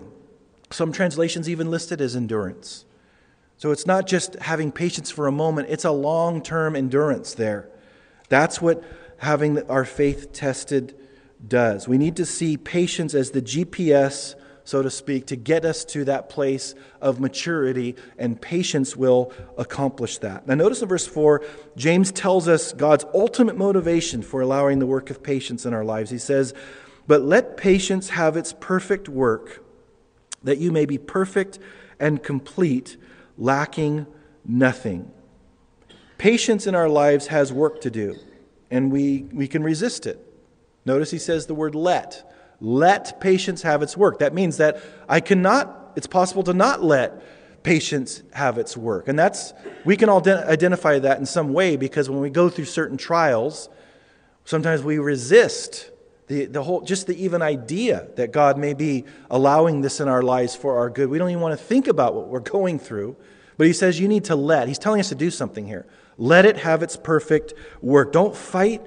[0.70, 2.86] Some translations even list it as endurance.
[3.58, 7.68] So, it's not just having patience for a moment, it's a long term endurance there.
[8.30, 8.82] That's what
[9.22, 10.98] having our faith tested
[11.48, 11.88] does.
[11.88, 16.06] We need to see patience as the GPS, so to speak, to get us to
[16.06, 20.48] that place of maturity, and patience will accomplish that.
[20.48, 21.46] Now, notice in verse 4,
[21.78, 26.10] James tells us God's ultimate motivation for allowing the work of patience in our lives.
[26.10, 26.56] He says,
[27.06, 29.64] But let patience have its perfect work,
[30.42, 31.60] that you may be perfect
[32.00, 32.98] and complete,
[33.38, 34.08] lacking
[34.44, 35.12] nothing.
[36.18, 38.16] Patience in our lives has work to do,
[38.72, 40.20] and we, we can resist it.
[40.86, 42.28] Notice he says the word let.
[42.60, 44.20] Let patience have its work.
[44.20, 47.22] That means that I cannot, it's possible to not let
[47.64, 49.08] patience have its work.
[49.08, 49.54] And that's,
[49.86, 53.70] we can all identify that in some way because when we go through certain trials,
[54.46, 55.92] sometimes we resist
[56.28, 60.22] the, the whole, just the even idea that God may be allowing this in our
[60.22, 61.10] lives for our good.
[61.10, 63.18] We don't even want to think about what we're going through.
[63.58, 64.68] But he says you need to let.
[64.68, 65.86] He's telling us to do something here.
[66.18, 68.12] Let it have its perfect work.
[68.12, 68.82] Don't fight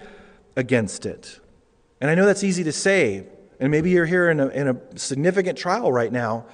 [0.57, 1.41] against it.
[2.01, 3.27] And I know that's easy to say.
[3.61, 6.47] And maybe you're here in a, in a significant trial right now,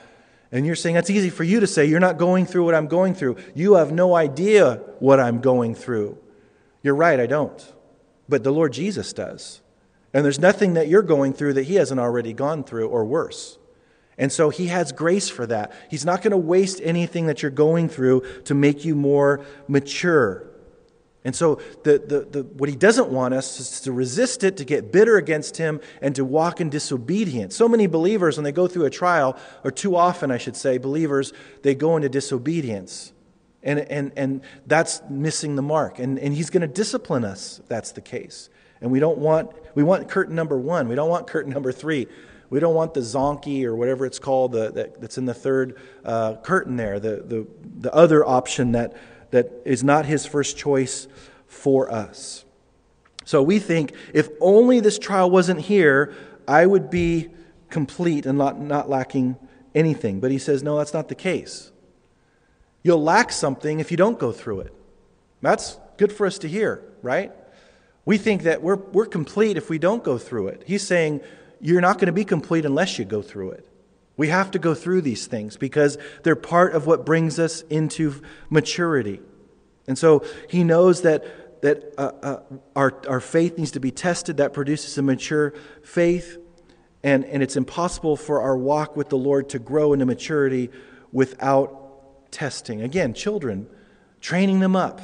[0.52, 1.86] and you're saying that's easy for you to say.
[1.86, 3.36] You're not going through what I'm going through.
[3.54, 6.18] You have no idea what I'm going through.
[6.82, 7.72] You're right, I don't.
[8.28, 9.60] But the Lord Jesus does.
[10.12, 13.58] And there's nothing that you're going through that He hasn't already gone through or worse.
[14.18, 15.72] And so He has grace for that.
[15.88, 20.49] He's not going to waste anything that you're going through to make you more mature.
[21.22, 24.64] And so, the, the, the, what he doesn't want us is to resist it, to
[24.64, 27.54] get bitter against him, and to walk in disobedience.
[27.54, 30.78] So many believers, when they go through a trial, or too often, I should say,
[30.78, 33.12] believers, they go into disobedience.
[33.62, 35.98] And, and, and that's missing the mark.
[35.98, 38.48] And, and he's going to discipline us if that's the case.
[38.80, 40.88] And we don't want, we want curtain number one.
[40.88, 42.06] We don't want curtain number three.
[42.48, 45.78] We don't want the zonky or whatever it's called the, that, that's in the third
[46.04, 47.46] uh, curtain there, the, the,
[47.78, 48.96] the other option that
[49.30, 51.08] that is not his first choice
[51.46, 52.44] for us.
[53.24, 56.14] So we think if only this trial wasn't here,
[56.48, 57.28] I would be
[57.68, 59.36] complete and not, not lacking
[59.74, 60.20] anything.
[60.20, 61.70] But he says, no, that's not the case.
[62.82, 64.74] You'll lack something if you don't go through it.
[65.42, 67.32] That's good for us to hear, right?
[68.04, 70.64] We think that we're, we're complete if we don't go through it.
[70.66, 71.20] He's saying
[71.60, 73.68] you're not going to be complete unless you go through it.
[74.20, 78.20] We have to go through these things because they're part of what brings us into
[78.50, 79.22] maturity.
[79.86, 82.40] And so he knows that, that uh, uh,
[82.76, 84.36] our, our faith needs to be tested.
[84.36, 86.36] That produces a mature faith.
[87.02, 90.68] And, and it's impossible for our walk with the Lord to grow into maturity
[91.12, 92.82] without testing.
[92.82, 93.68] Again, children,
[94.20, 95.00] training them up.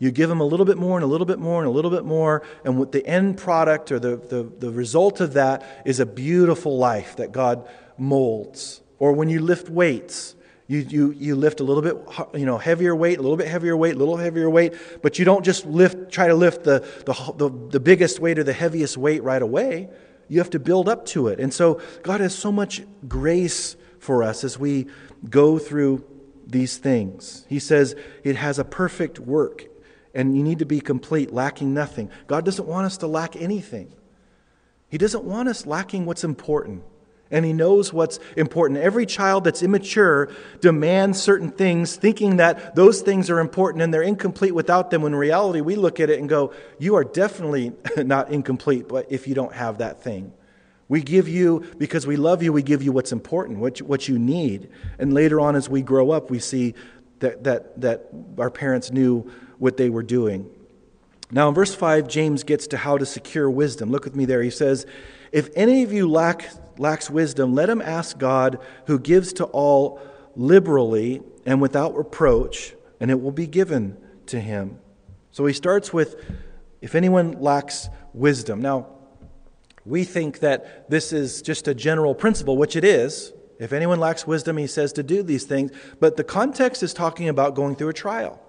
[0.00, 1.92] You give them a little bit more and a little bit more and a little
[1.92, 6.00] bit more, and what the end product or the, the, the result of that is
[6.00, 7.66] a beautiful life that God
[7.98, 8.80] molds.
[8.98, 10.34] Or when you lift weights,
[10.68, 11.96] you, you, you lift a little bit
[12.34, 15.24] you know, heavier weight, a little bit heavier weight, a little heavier weight, but you
[15.24, 18.96] don't just lift, try to lift the, the, the, the biggest weight or the heaviest
[18.96, 19.88] weight right away.
[20.28, 21.38] You have to build up to it.
[21.38, 24.86] And so God has so much grace for us as we
[25.30, 26.04] go through
[26.46, 27.44] these things.
[27.48, 29.66] He says it has a perfect work,
[30.14, 32.10] and you need to be complete, lacking nothing.
[32.26, 33.92] God doesn't want us to lack anything,
[34.88, 36.82] He doesn't want us lacking what's important
[37.30, 38.80] and he knows what's important.
[38.80, 44.02] Every child that's immature demands certain things, thinking that those things are important and they're
[44.02, 45.02] incomplete without them.
[45.02, 49.06] When in reality, we look at it and go, You are definitely not incomplete but
[49.10, 50.32] if you don't have that thing.
[50.88, 54.06] We give you, because we love you, we give you what's important, what you, what
[54.06, 54.68] you need.
[54.98, 56.74] And later on, as we grow up, we see
[57.18, 58.08] that, that, that
[58.38, 60.48] our parents knew what they were doing.
[61.32, 63.90] Now, in verse 5, James gets to how to secure wisdom.
[63.90, 64.42] Look with me there.
[64.42, 64.86] He says,
[65.36, 70.00] If any of you lack lacks wisdom, let him ask God, who gives to all
[70.34, 74.78] liberally and without reproach, and it will be given to him.
[75.32, 76.16] So he starts with,
[76.80, 78.62] if anyone lacks wisdom.
[78.62, 78.86] Now,
[79.84, 83.34] we think that this is just a general principle, which it is.
[83.58, 85.70] If anyone lacks wisdom, he says to do these things.
[86.00, 88.40] But the context is talking about going through a trial.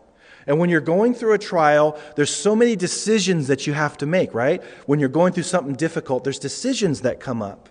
[0.47, 4.05] And when you're going through a trial, there's so many decisions that you have to
[4.05, 4.63] make, right?
[4.85, 7.69] When you're going through something difficult, there's decisions that come up.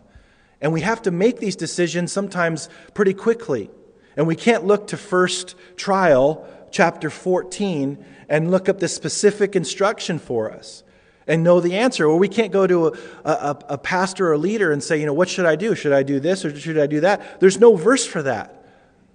[0.60, 3.70] And we have to make these decisions sometimes pretty quickly.
[4.16, 10.18] And we can't look to first trial, chapter 14, and look up the specific instruction
[10.18, 10.82] for us
[11.26, 12.06] and know the answer.
[12.06, 12.92] Or we can't go to a,
[13.24, 15.74] a, a, pastor or leader and say, you know, what should I do?
[15.74, 17.40] Should I do this or should I do that?
[17.40, 18.55] There's no verse for that.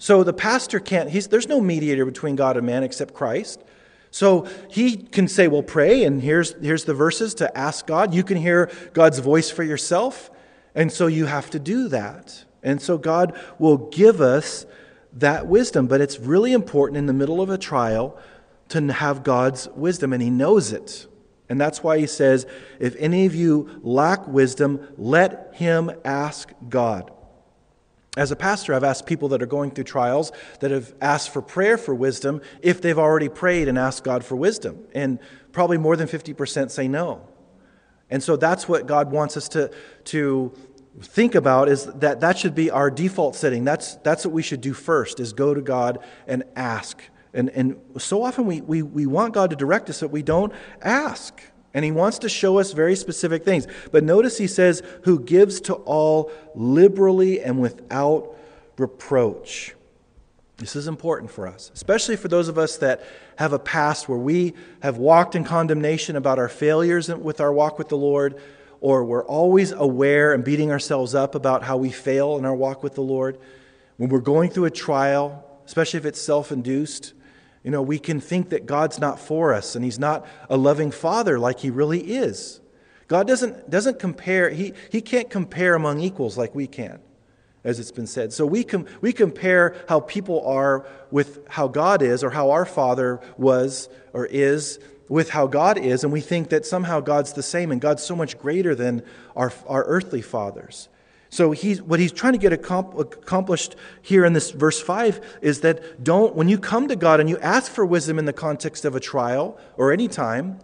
[0.02, 3.64] So the pastor can't, there's no mediator between God and man except Christ.
[4.10, 8.12] So he can say, well, pray, and here's, here's the verses to ask God.
[8.12, 10.32] You can hear God's voice for yourself.
[10.74, 12.46] And so you have to do that.
[12.64, 14.66] And so God will give us
[15.14, 15.86] that wisdom.
[15.86, 18.18] But it's really important in the middle of a trial
[18.70, 21.06] to have God's wisdom, and He knows it.
[21.48, 22.48] And that's why he says,
[22.80, 27.12] If any of you lack wisdom, let him ask God.
[28.18, 31.42] As a pastor, I've asked people that are going through trials that have asked for
[31.42, 34.86] prayer for wisdom if they've already prayed and asked God for wisdom.
[34.94, 35.18] And
[35.54, 37.26] probably more than 50% say no.
[38.10, 39.72] And so that's what God wants us to,
[40.06, 40.54] to
[41.00, 43.64] think about is that that should be our default setting.
[43.64, 47.02] That's, that's what we should do first is go to God and ask.
[47.34, 50.52] And, and so often we, we, we want God to direct us, but we don't
[50.82, 51.42] ask.
[51.74, 53.68] And he wants to show us very specific things.
[53.92, 58.36] But notice he says, who gives to all liberally and without
[58.78, 59.76] reproach.
[60.58, 63.04] This is important for us, especially for those of us that
[63.38, 64.54] have a past where we
[64.84, 68.40] have walked in condemnation about our failures with our walk with the Lord,
[68.80, 72.84] or we're always aware and beating ourselves up about how we fail in our walk
[72.84, 73.40] with the Lord.
[73.98, 77.14] When we're going through a trial, especially if it's self induced,
[77.64, 80.92] you know, we can think that God's not for us and He's not a loving
[80.92, 82.60] Father like He really is.
[83.08, 87.00] God doesn't, doesn't compare, he, he can't compare among equals like we can,
[87.64, 88.32] as it's been said.
[88.32, 92.66] So we, com, we compare how people are with how God is or how our
[92.66, 97.44] Father was or is with how God is, and we think that somehow God's the
[97.44, 99.04] same and God's so much greater than
[99.36, 100.88] our, our earthly fathers.
[101.32, 106.04] So he's, what he's trying to get accomplished here in this verse 5 is that
[106.04, 108.98] don't, when you come to God and you ask for wisdom in the context of
[108.98, 110.60] a trial or any time,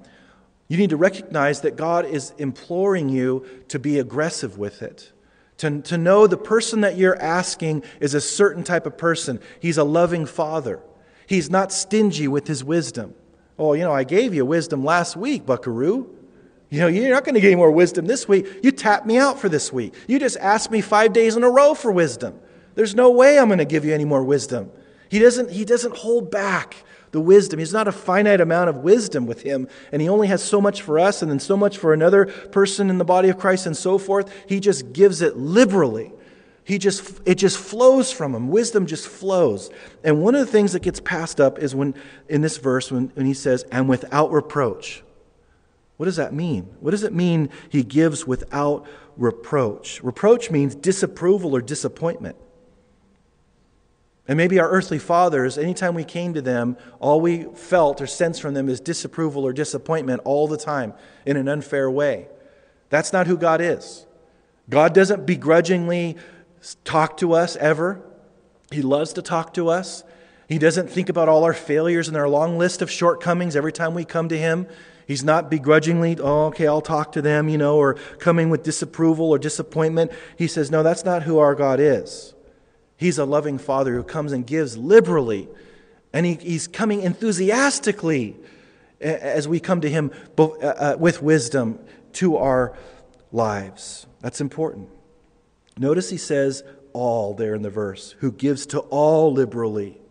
[0.68, 5.14] you need to recognize that God is imploring you to be aggressive with it.
[5.60, 9.40] To, to know the person that you're asking is a certain type of person.
[9.62, 10.82] He's a loving father.
[11.28, 13.16] He's not stingy with his wisdom.
[13.58, 16.14] Oh, you know, I gave you wisdom last week, buckaroo.
[16.70, 18.46] You know, you're not going to get any more wisdom this week.
[18.62, 19.94] You tapped me out for this week.
[20.08, 22.40] You just asked me five days in a row for wisdom.
[22.76, 24.72] There's no way I'm going to give you any more wisdom.
[25.10, 27.60] He doesn't, he doesn't hold back the wisdom.
[27.60, 30.82] He's not a finite amount of wisdom with him, and he only has so much
[30.82, 33.76] for us and then so much for another person in the body of Christ and
[33.76, 34.32] so forth.
[34.48, 36.12] He just gives it liberally.
[36.66, 38.50] He just it just flows from him.
[38.50, 39.70] Wisdom just flows.
[40.04, 41.96] And one of the things that gets passed up is when
[42.28, 45.02] in this verse when, when he says, and without reproach.
[45.98, 46.76] What does that mean?
[46.80, 48.86] What does it mean he gives without
[49.18, 50.02] reproach?
[50.04, 52.38] Reproach means disapproval or disappointment.
[54.28, 58.42] And maybe our earthly fathers, anytime we came to them, all we felt or sensed
[58.42, 60.94] from them is disapproval or disappointment all the time
[61.26, 62.28] in an unfair way.
[62.90, 64.06] That's not who God is.
[64.70, 66.18] God doesn't begrudgingly
[66.84, 68.02] talk to us ever.
[68.70, 70.04] He loves to talk to us.
[70.50, 73.94] He doesn't think about all our failures and our long list of shortcomings every time
[73.94, 74.68] we come to Him.
[75.08, 79.30] He's not begrudgingly, oh, okay, I'll talk to them, you know, or coming with disapproval
[79.30, 80.12] or disappointment.
[80.38, 82.34] He says, no, that's not who our God is.
[82.98, 85.48] He's a loving Father who comes and gives liberally,
[86.12, 88.36] and he, He's coming enthusiastically
[89.00, 91.80] as we come to Him uh, uh, with wisdom
[92.14, 92.78] to our
[93.32, 94.08] lives.
[94.20, 94.90] That's important.
[95.78, 100.02] Notice He says, all there in the verse, who gives to all liberally.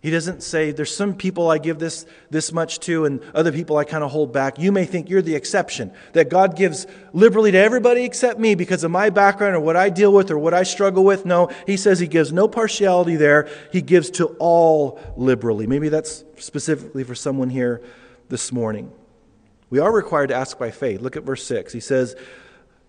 [0.00, 3.76] He doesn't say, there's some people I give this, this much to, and other people
[3.76, 4.56] I kind of hold back.
[4.56, 8.84] You may think you're the exception, that God gives liberally to everybody except me because
[8.84, 11.26] of my background or what I deal with or what I struggle with.
[11.26, 13.48] No, he says he gives no partiality there.
[13.72, 15.66] He gives to all liberally.
[15.66, 17.82] Maybe that's specifically for someone here
[18.28, 18.92] this morning.
[19.68, 21.00] We are required to ask by faith.
[21.00, 21.72] Look at verse 6.
[21.72, 22.14] He says,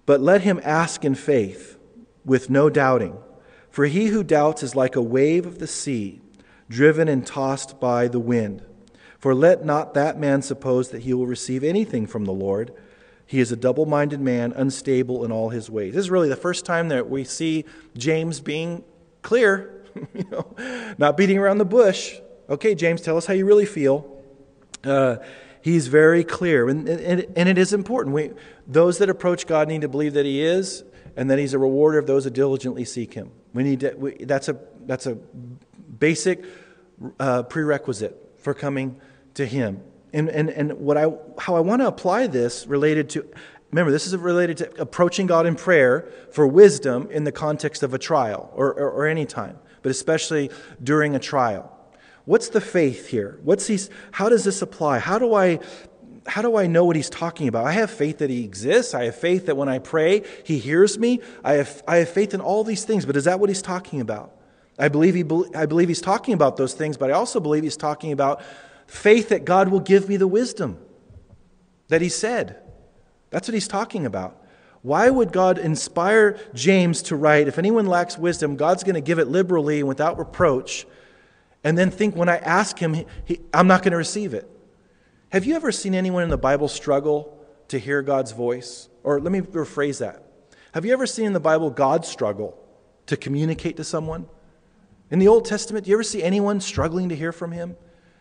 [0.06, 1.80] But let him ask in faith
[2.24, 3.18] with no doubting.
[3.72, 6.22] For he who doubts is like a wave of the sea
[6.70, 8.64] driven and tossed by the wind.
[9.18, 12.74] For let not that man suppose that he will receive anything from the Lord.
[13.26, 15.94] He is a double minded man, unstable in all his ways.
[15.94, 17.66] This is really the first time that we see
[17.98, 18.84] James being
[19.22, 20.56] clear, you know,
[20.98, 22.20] not beating around the bush.
[22.50, 24.18] Okay, James, tell us how you really feel.
[24.84, 25.18] Uh,
[25.62, 28.16] he's very clear, and, and, and it is important.
[28.16, 28.32] We,
[28.66, 30.84] those that approach God need to believe that He is,
[31.16, 33.32] and that He's a rewarder of those that diligently seek Him.
[33.54, 35.18] We need to, we, that's a that's a
[36.00, 36.44] basic
[37.20, 39.00] uh, prerequisite for coming
[39.36, 39.82] to Him.
[40.14, 43.28] And, and, and what I, how I want to apply this related to,
[43.72, 47.94] remember, this is related to approaching God in prayer for wisdom in the context of
[47.94, 50.50] a trial or, or, or any time, but especially
[50.84, 51.76] during a trial.
[52.26, 53.40] What's the faith here?
[53.44, 53.80] What's he,
[54.12, 55.00] how does this apply?
[55.00, 55.60] How do I
[56.28, 57.66] how do I know what he's talking about?
[57.66, 58.94] I have faith that he exists.
[58.94, 61.22] I have faith that when I pray, he hears me.
[61.44, 64.00] I have, I have faith in all these things, but is that what he's talking
[64.00, 64.36] about?
[64.80, 65.24] I believe, he,
[65.54, 68.42] I believe he's talking about those things, but I also believe he's talking about
[68.88, 70.80] faith that God will give me the wisdom
[71.90, 72.62] that he said.
[73.30, 74.42] That's what he's talking about.
[74.82, 79.20] Why would God inspire James to write, if anyone lacks wisdom, God's going to give
[79.20, 80.88] it liberally and without reproach,
[81.64, 84.50] and then think when I ask him, he, I'm not going to receive it?
[85.34, 88.88] Have you ever seen anyone in the Bible struggle to hear God's voice?
[89.04, 90.24] Or let me rephrase that.
[90.72, 92.58] Have you ever seen in the Bible God struggle
[93.08, 94.28] to communicate to someone?
[95.12, 97.76] In the Old Testament, do you ever see anyone struggling to hear from him?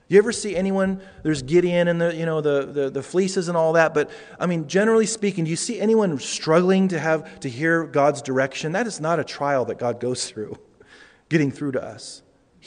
[0.08, 3.48] Do you ever see anyone, there's Gideon and the, you know, the, the, the, fleeces
[3.48, 4.10] and all that, but
[4.40, 8.72] I mean, generally speaking, do you see anyone struggling to have, to hear God's direction?
[8.72, 10.56] That is not a trial that God goes through,
[11.28, 12.22] getting through to us.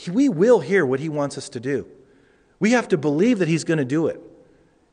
[0.08, 1.88] We will hear what he wants us to do.
[2.60, 4.20] We have to believe that he's going to do it.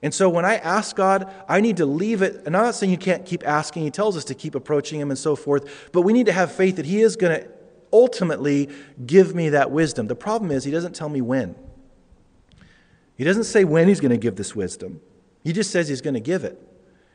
[0.02, 2.44] And so when I ask God, I need to leave it.
[2.46, 3.84] And I'm not saying you can't keep asking.
[3.84, 5.90] He tells us to keep approaching Him and so forth.
[5.92, 7.48] But we need to have faith that He is going to
[7.92, 8.70] ultimately
[9.06, 10.08] give me that wisdom.
[10.08, 11.56] The problem is, He doesn't tell me when.
[13.16, 15.02] He doesn't say when He's going to give this wisdom,
[15.44, 16.62] He just says He's going to give it.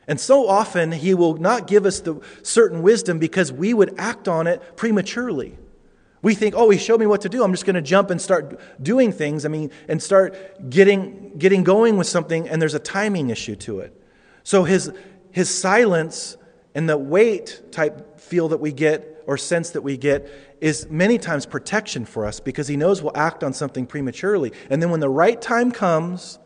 [0.07, 4.27] And so often, He will not give us the certain wisdom because we would act
[4.27, 5.57] on it prematurely.
[6.25, 7.43] We think, oh, he showed me what to do.
[7.43, 9.45] I'm just going to jump and start doing things.
[9.45, 13.81] I mean, and start getting, getting going with something, and there's a timing issue to
[13.81, 13.95] it.
[14.41, 14.91] So his,
[15.29, 16.35] his silence
[16.73, 20.29] and the wait type feel that we get or sense that we get
[20.61, 24.51] is many times protection for us because he knows we'll act on something prematurely.
[24.69, 26.39] And then when the right time comes,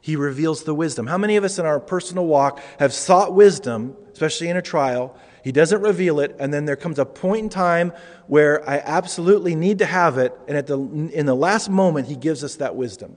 [0.00, 1.06] he reveals the wisdom.
[1.06, 5.16] How many of us in our personal walk have sought wisdom, especially in a trial,
[5.42, 7.92] he doesn't reveal it, and then there comes a point in time
[8.26, 12.16] where I absolutely need to have it, and at the, in the last moment, He
[12.16, 13.16] gives us that wisdom.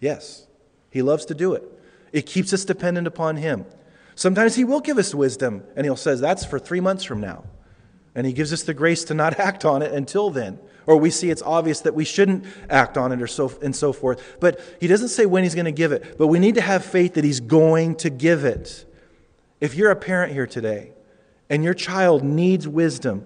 [0.00, 0.46] Yes,
[0.90, 1.64] He loves to do it.
[2.12, 3.66] It keeps us dependent upon Him.
[4.18, 7.44] Sometimes He will give us wisdom, and He'll says that's for three months from now.
[8.16, 10.58] And He gives us the grace to not act on it until then.
[10.86, 13.92] Or we see it's obvious that we shouldn't act on it, or so and so
[13.92, 14.38] forth.
[14.40, 16.18] But He doesn't say when He's going to give it.
[16.18, 18.92] But we need to have faith that He's going to give it.
[19.60, 20.90] If you're a parent here today
[21.48, 23.24] and your child needs wisdom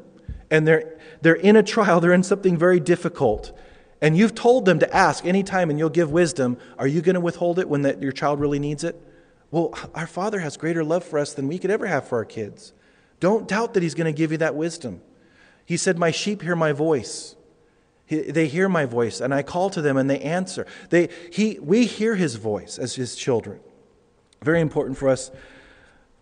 [0.51, 3.59] and they're, they're in a trial, they're in something very difficult,
[4.03, 7.21] and you've told them to ask anytime and you'll give wisdom, are you going to
[7.21, 9.03] withhold it when that, your child really needs it?
[9.53, 12.25] Well, our Father has greater love for us than we could ever have for our
[12.25, 12.73] kids.
[13.21, 15.03] Don't doubt that He's going to give you that wisdom.
[15.65, 17.37] He said, My sheep hear my voice.
[18.09, 20.67] They hear my voice, and I call to them, and they answer.
[20.91, 23.61] They, he, we hear His voice as His children.
[24.43, 25.31] Very important for us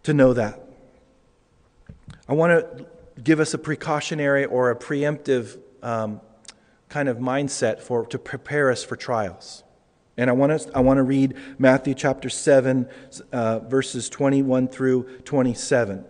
[0.03, 0.61] to know that.
[2.29, 2.87] I want to
[3.23, 6.21] give us a precautionary or a preemptive um,
[6.89, 9.63] kind of mindset for to prepare us for trials.
[10.21, 12.87] And I want to, I want to read Matthew chapter 7,
[13.33, 16.05] uh, verses 21 through 27.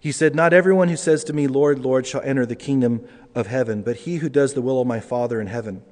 [0.00, 3.48] He said, Not everyone who says to me, Lord, Lord, shall enter the kingdom of
[3.48, 5.82] heaven, but he who does the will of my Father in heaven.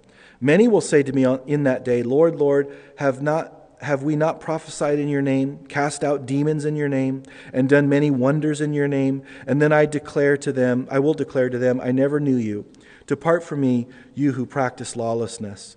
[0.41, 4.41] Many will say to me in that day, Lord, Lord, have not have we not
[4.41, 8.73] prophesied in your name, cast out demons in your name, and done many wonders in
[8.73, 9.23] your name?
[9.47, 12.65] And then I declare to them, I will declare to them, I never knew you.
[13.07, 15.77] Depart from me, you who practice lawlessness.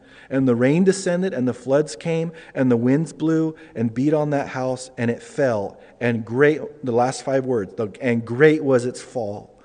[0.31, 4.31] And the rain descended, and the floods came, and the winds blew and beat on
[4.31, 5.79] that house, and it fell.
[5.99, 9.61] And great, the last five words, and great was its fall.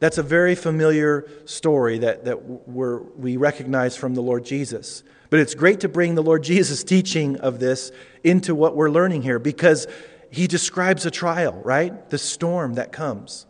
[0.00, 5.02] That's a very familiar story that, that we we recognize from the Lord Jesus.
[5.30, 7.90] But it's great to bring the Lord Jesus' teaching of this
[8.22, 9.86] into what we're learning here because
[10.30, 12.10] he describes a trial, right?
[12.10, 13.46] The storm that comes.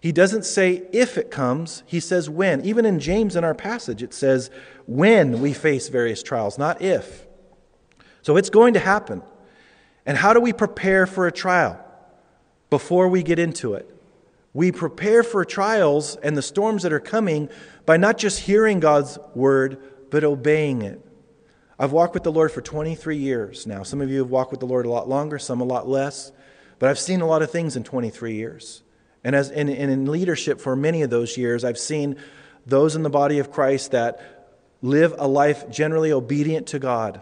[0.00, 2.64] He doesn't say if it comes, he says when.
[2.64, 4.50] Even in James in our passage, it says
[4.86, 7.26] when we face various trials, not if.
[8.22, 9.22] So it's going to happen.
[10.06, 11.84] And how do we prepare for a trial
[12.70, 13.90] before we get into it?
[14.54, 17.48] We prepare for trials and the storms that are coming
[17.84, 19.78] by not just hearing God's word,
[20.10, 21.04] but obeying it.
[21.78, 23.82] I've walked with the Lord for 23 years now.
[23.82, 26.32] Some of you have walked with the Lord a lot longer, some a lot less.
[26.78, 28.82] But I've seen a lot of things in 23 years.
[29.24, 32.16] And, as, and in leadership for many of those years, I've seen
[32.66, 34.20] those in the body of Christ that
[34.82, 37.20] live a life generally obedient to God.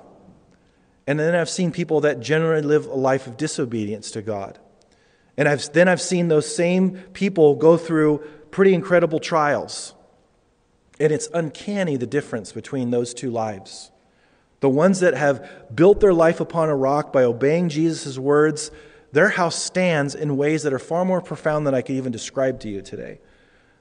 [1.06, 4.58] And then I've seen people that generally live a life of disobedience to God.
[5.36, 8.18] And I've, then I've seen those same people go through
[8.50, 9.94] pretty incredible trials.
[10.98, 13.90] And it's uncanny the difference between those two lives.
[14.60, 18.70] The ones that have built their life upon a rock by obeying Jesus' words,
[19.16, 22.60] their house stands in ways that are far more profound than I could even describe
[22.60, 23.18] to you today.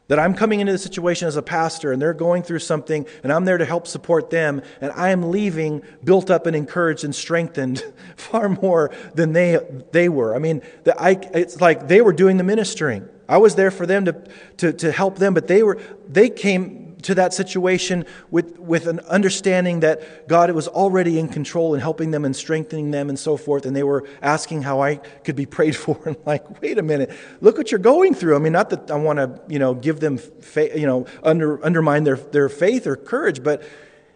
[0.07, 3.33] That I'm coming into the situation as a pastor and they're going through something and
[3.33, 7.13] I'm there to help support them and I am leaving built up and encouraged and
[7.13, 7.83] strengthened
[8.15, 9.59] far more than they,
[9.91, 10.33] they were.
[10.33, 13.05] I mean, the, I, it's like they were doing the ministering.
[13.27, 14.13] I was there for them to,
[14.57, 18.99] to, to help them, but they, were, they came to that situation with, with an
[19.01, 23.37] understanding that God was already in control and helping them and strengthening them and so
[23.37, 23.65] forth.
[23.65, 25.99] And they were asking how I could be prayed for.
[26.05, 28.35] And like, wait a minute, look what you're going through.
[28.35, 31.63] I mean, not that I want to, you know, give them, fa- you know, under,
[31.65, 33.63] undermine their, their faith or courage, but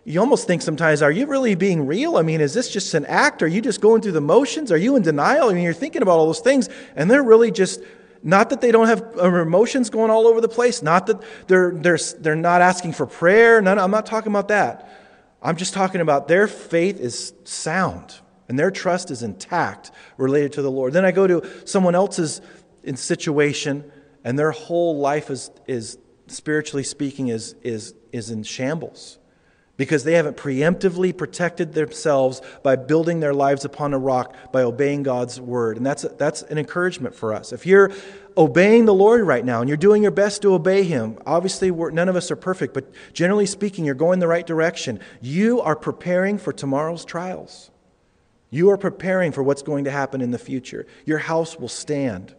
[0.05, 2.17] you almost think sometimes, are you really being real?
[2.17, 3.43] I mean, is this just an act?
[3.43, 4.71] Are you just going through the motions?
[4.71, 5.49] Are you in denial?
[5.49, 7.81] I mean, you're thinking about all those things, and they're really just
[8.23, 10.81] not that they don't have uh, emotions going all over the place.
[10.81, 13.59] Not that they're, they're, they're not asking for prayer.
[13.59, 14.89] I'm not talking about that.
[15.41, 18.15] I'm just talking about their faith is sound
[18.49, 20.93] and their trust is intact related to the Lord.
[20.93, 22.41] Then I go to someone else's
[22.95, 23.89] situation
[24.23, 25.97] and their whole life is, is
[26.27, 29.18] spiritually speaking, is, is, is in shambles
[29.79, 35.03] because they haven't preemptively protected themselves by building their lives upon a rock by obeying
[35.03, 35.77] God's word.
[35.77, 37.53] And that's, that's an encouragement for us.
[37.53, 37.89] If you're
[38.35, 42.09] obeying the Lord right now and you're doing your best to obey Him, obviously none
[42.09, 44.99] of us are perfect, but generally speaking, you're going the right direction.
[45.21, 47.71] You are preparing for tomorrow's trials.
[48.49, 50.87] You are preparing for what's going to happen in the future.
[51.05, 52.35] Your house will stand.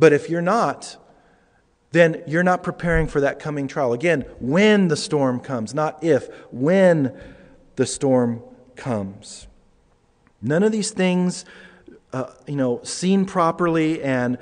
[0.00, 0.96] But if you're not,
[1.94, 3.92] then you're not preparing for that coming trial.
[3.92, 7.16] Again, when the storm comes, not if, when
[7.76, 8.42] the storm
[8.74, 9.46] comes.
[10.42, 11.44] None of these things,
[12.12, 14.38] uh, you know, seen properly and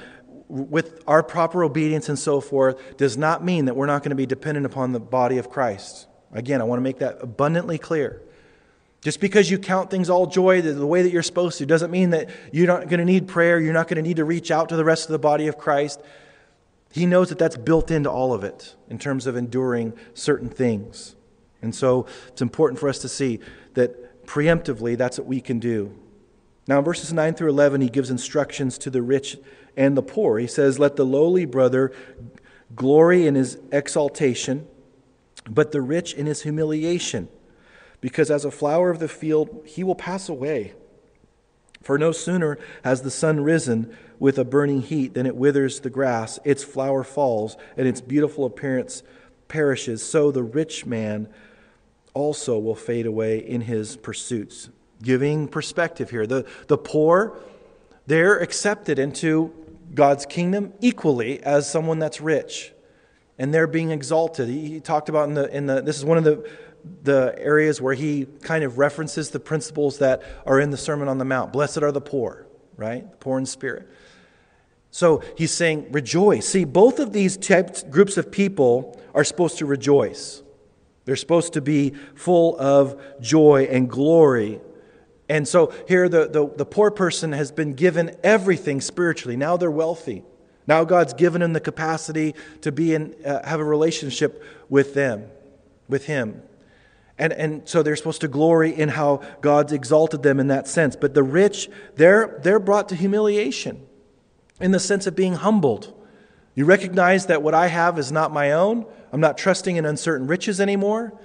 [0.49, 4.17] with our proper obedience and so forth, does not mean that we're not going to
[4.17, 6.07] be dependent upon the body of Christ.
[6.33, 8.23] Again, I want to make that abundantly clear.
[9.03, 12.11] Just because you count things all joy the way that you're supposed to doesn't mean
[12.11, 14.71] that you're not going to need prayer, you're not going to need to reach out
[14.71, 16.01] to the rest of the body of Christ.
[16.93, 21.17] He knows that that's built into all of it in terms of enduring certain things.
[21.63, 23.41] And so it's important for us to see
[23.75, 25.99] that preemptively that's what we can do.
[26.69, 29.39] Now, in verses 9 through 11, he gives instructions to the rich
[29.77, 30.39] and the poor.
[30.39, 31.93] He says, Let the lowly brother
[32.77, 34.67] glory in his exaltation,
[35.49, 37.29] but the rich in his humiliation,
[38.01, 40.75] because as a flower of the field he will pass away.
[41.83, 45.91] For no sooner has the sun risen with a burning heat then it withers the
[45.91, 49.03] grass, its flower falls, and its beautiful appearance
[49.49, 50.01] perishes.
[50.01, 51.27] So the rich man
[52.15, 54.71] also will fade away in his pursuits.
[55.03, 56.25] Giving perspective here.
[56.25, 57.37] The, the poor,
[58.07, 59.53] they're accepted into
[59.93, 62.73] God's kingdom equally as someone that's rich.
[63.41, 64.49] And they're being exalted.
[64.49, 66.49] He talked about in the, in the this is one of the
[67.03, 71.19] the areas where he kind of references the principles that are in the Sermon on
[71.19, 71.53] the Mount.
[71.53, 72.47] Blessed are the poor,
[72.77, 73.11] right?
[73.11, 73.89] The poor in spirit.
[74.93, 76.47] So he's saying, rejoice.
[76.47, 80.43] See, both of these types, groups of people are supposed to rejoice.
[81.07, 84.61] They're supposed to be full of joy and glory.
[85.31, 89.35] And so here, the, the, the poor person has been given everything spiritually.
[89.35, 90.25] Now they're wealthy.
[90.67, 95.25] Now God's given them the capacity to be in, uh, have a relationship with them,
[95.89, 96.43] with Him.
[97.17, 100.97] And, and so they're supposed to glory in how God's exalted them in that sense.
[100.97, 103.87] But the rich, they're, they're brought to humiliation
[104.63, 105.93] in the sense of being humbled.
[106.55, 108.87] You recognize that what I have is not my own.
[109.13, 111.19] I'm not trusting in uncertain riches anymore.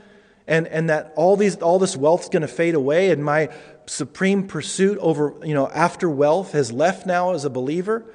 [0.47, 3.49] And, and that all, these, all this wealth is going to fade away, and my
[3.85, 8.05] supreme pursuit over, you know, after wealth has left now as a believer.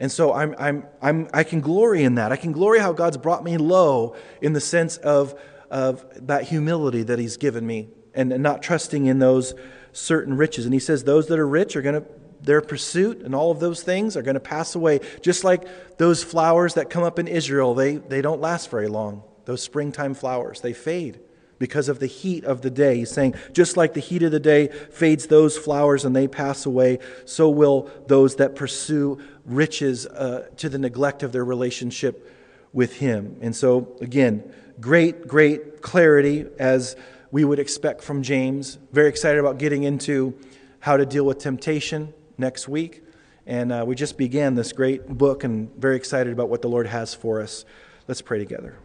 [0.00, 2.32] And so I'm, I'm, I'm, I can glory in that.
[2.32, 5.38] I can glory how God's brought me low in the sense of
[5.74, 9.54] of that humility that he's given me and, not trusting in those
[9.92, 10.64] certain riches.
[10.64, 12.06] And he says those that are rich are going to
[12.44, 15.00] their pursuit and all of those things are going to pass away.
[15.22, 19.22] Just like those flowers that come up in Israel they, they don't last very long.
[19.46, 21.20] Those springtime flowers they fade
[21.58, 22.98] because of the heat of the day.
[22.98, 26.66] He's saying just like the heat of the day fades those flowers and they pass
[26.66, 32.30] away so will those that pursue riches uh, to the neglect of their relationship
[32.72, 33.38] with him.
[33.40, 36.96] And so again great, great clarity as
[37.30, 38.78] we would expect from James.
[38.92, 40.38] Very excited about getting into
[40.80, 43.02] how to deal with temptation next week.
[43.46, 46.86] And uh, we just began this great book and very excited about what the Lord
[46.86, 47.64] has for us.
[48.08, 48.76] Let's pray together.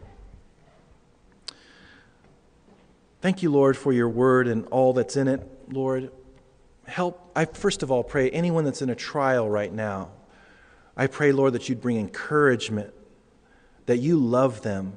[3.20, 5.46] Thank you, Lord, for your word and all that's in it.
[5.70, 6.10] Lord,
[6.86, 7.30] help.
[7.36, 10.10] I first of all pray anyone that's in a trial right now.
[10.96, 12.92] I pray, Lord, that you'd bring encouragement,
[13.86, 14.94] that you love them,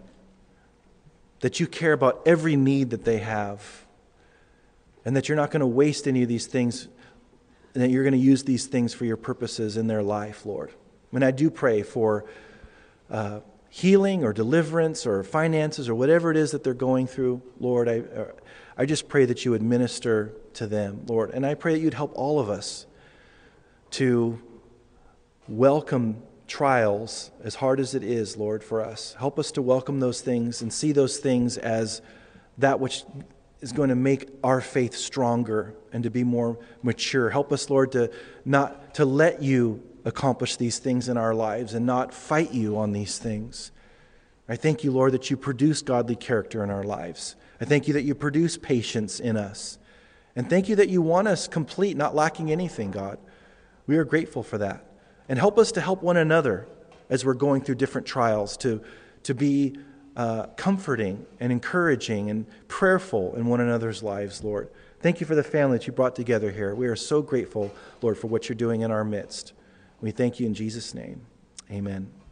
[1.42, 3.86] that you care about every need that they have,
[5.06, 6.88] and that you're not going to waste any of these things,
[7.74, 10.72] and that you're going to use these things for your purposes in their life, Lord.
[11.12, 12.26] And I do pray for
[13.10, 17.90] uh, healing or deliverance or finances or whatever it is that they're going through, Lord,
[17.90, 18.26] I, uh,
[18.78, 21.32] I just pray that you would minister to them, Lord.
[21.32, 22.86] And I pray that you'd help all of us
[23.92, 24.40] to
[25.48, 29.16] welcome trials, as hard as it is, Lord, for us.
[29.18, 32.02] Help us to welcome those things and see those things as
[32.58, 33.04] that which
[33.64, 37.30] is going to make our faith stronger and to be more mature.
[37.30, 38.12] Help us, Lord, to
[38.44, 42.92] not to let you accomplish these things in our lives and not fight you on
[42.92, 43.72] these things.
[44.50, 47.38] I thank you, Lord, that you produce godly character in our lives.
[47.62, 49.78] I thank you that you produce patience in us.
[50.36, 53.18] And thank you that you want us complete, not lacking anything, God.
[53.88, 54.84] We are grateful for that.
[55.30, 56.68] And help us to help one another
[57.10, 58.84] as we're going through different trials, to,
[59.24, 59.78] to be
[60.16, 64.70] uh, comforting and encouraging and prayerful in one another's lives, Lord.
[65.00, 66.74] Thank you for the family that you brought together here.
[66.74, 69.54] We are so grateful, Lord, for what you're doing in our midst.
[70.02, 71.26] We thank you in Jesus' name.
[71.72, 72.23] Amen.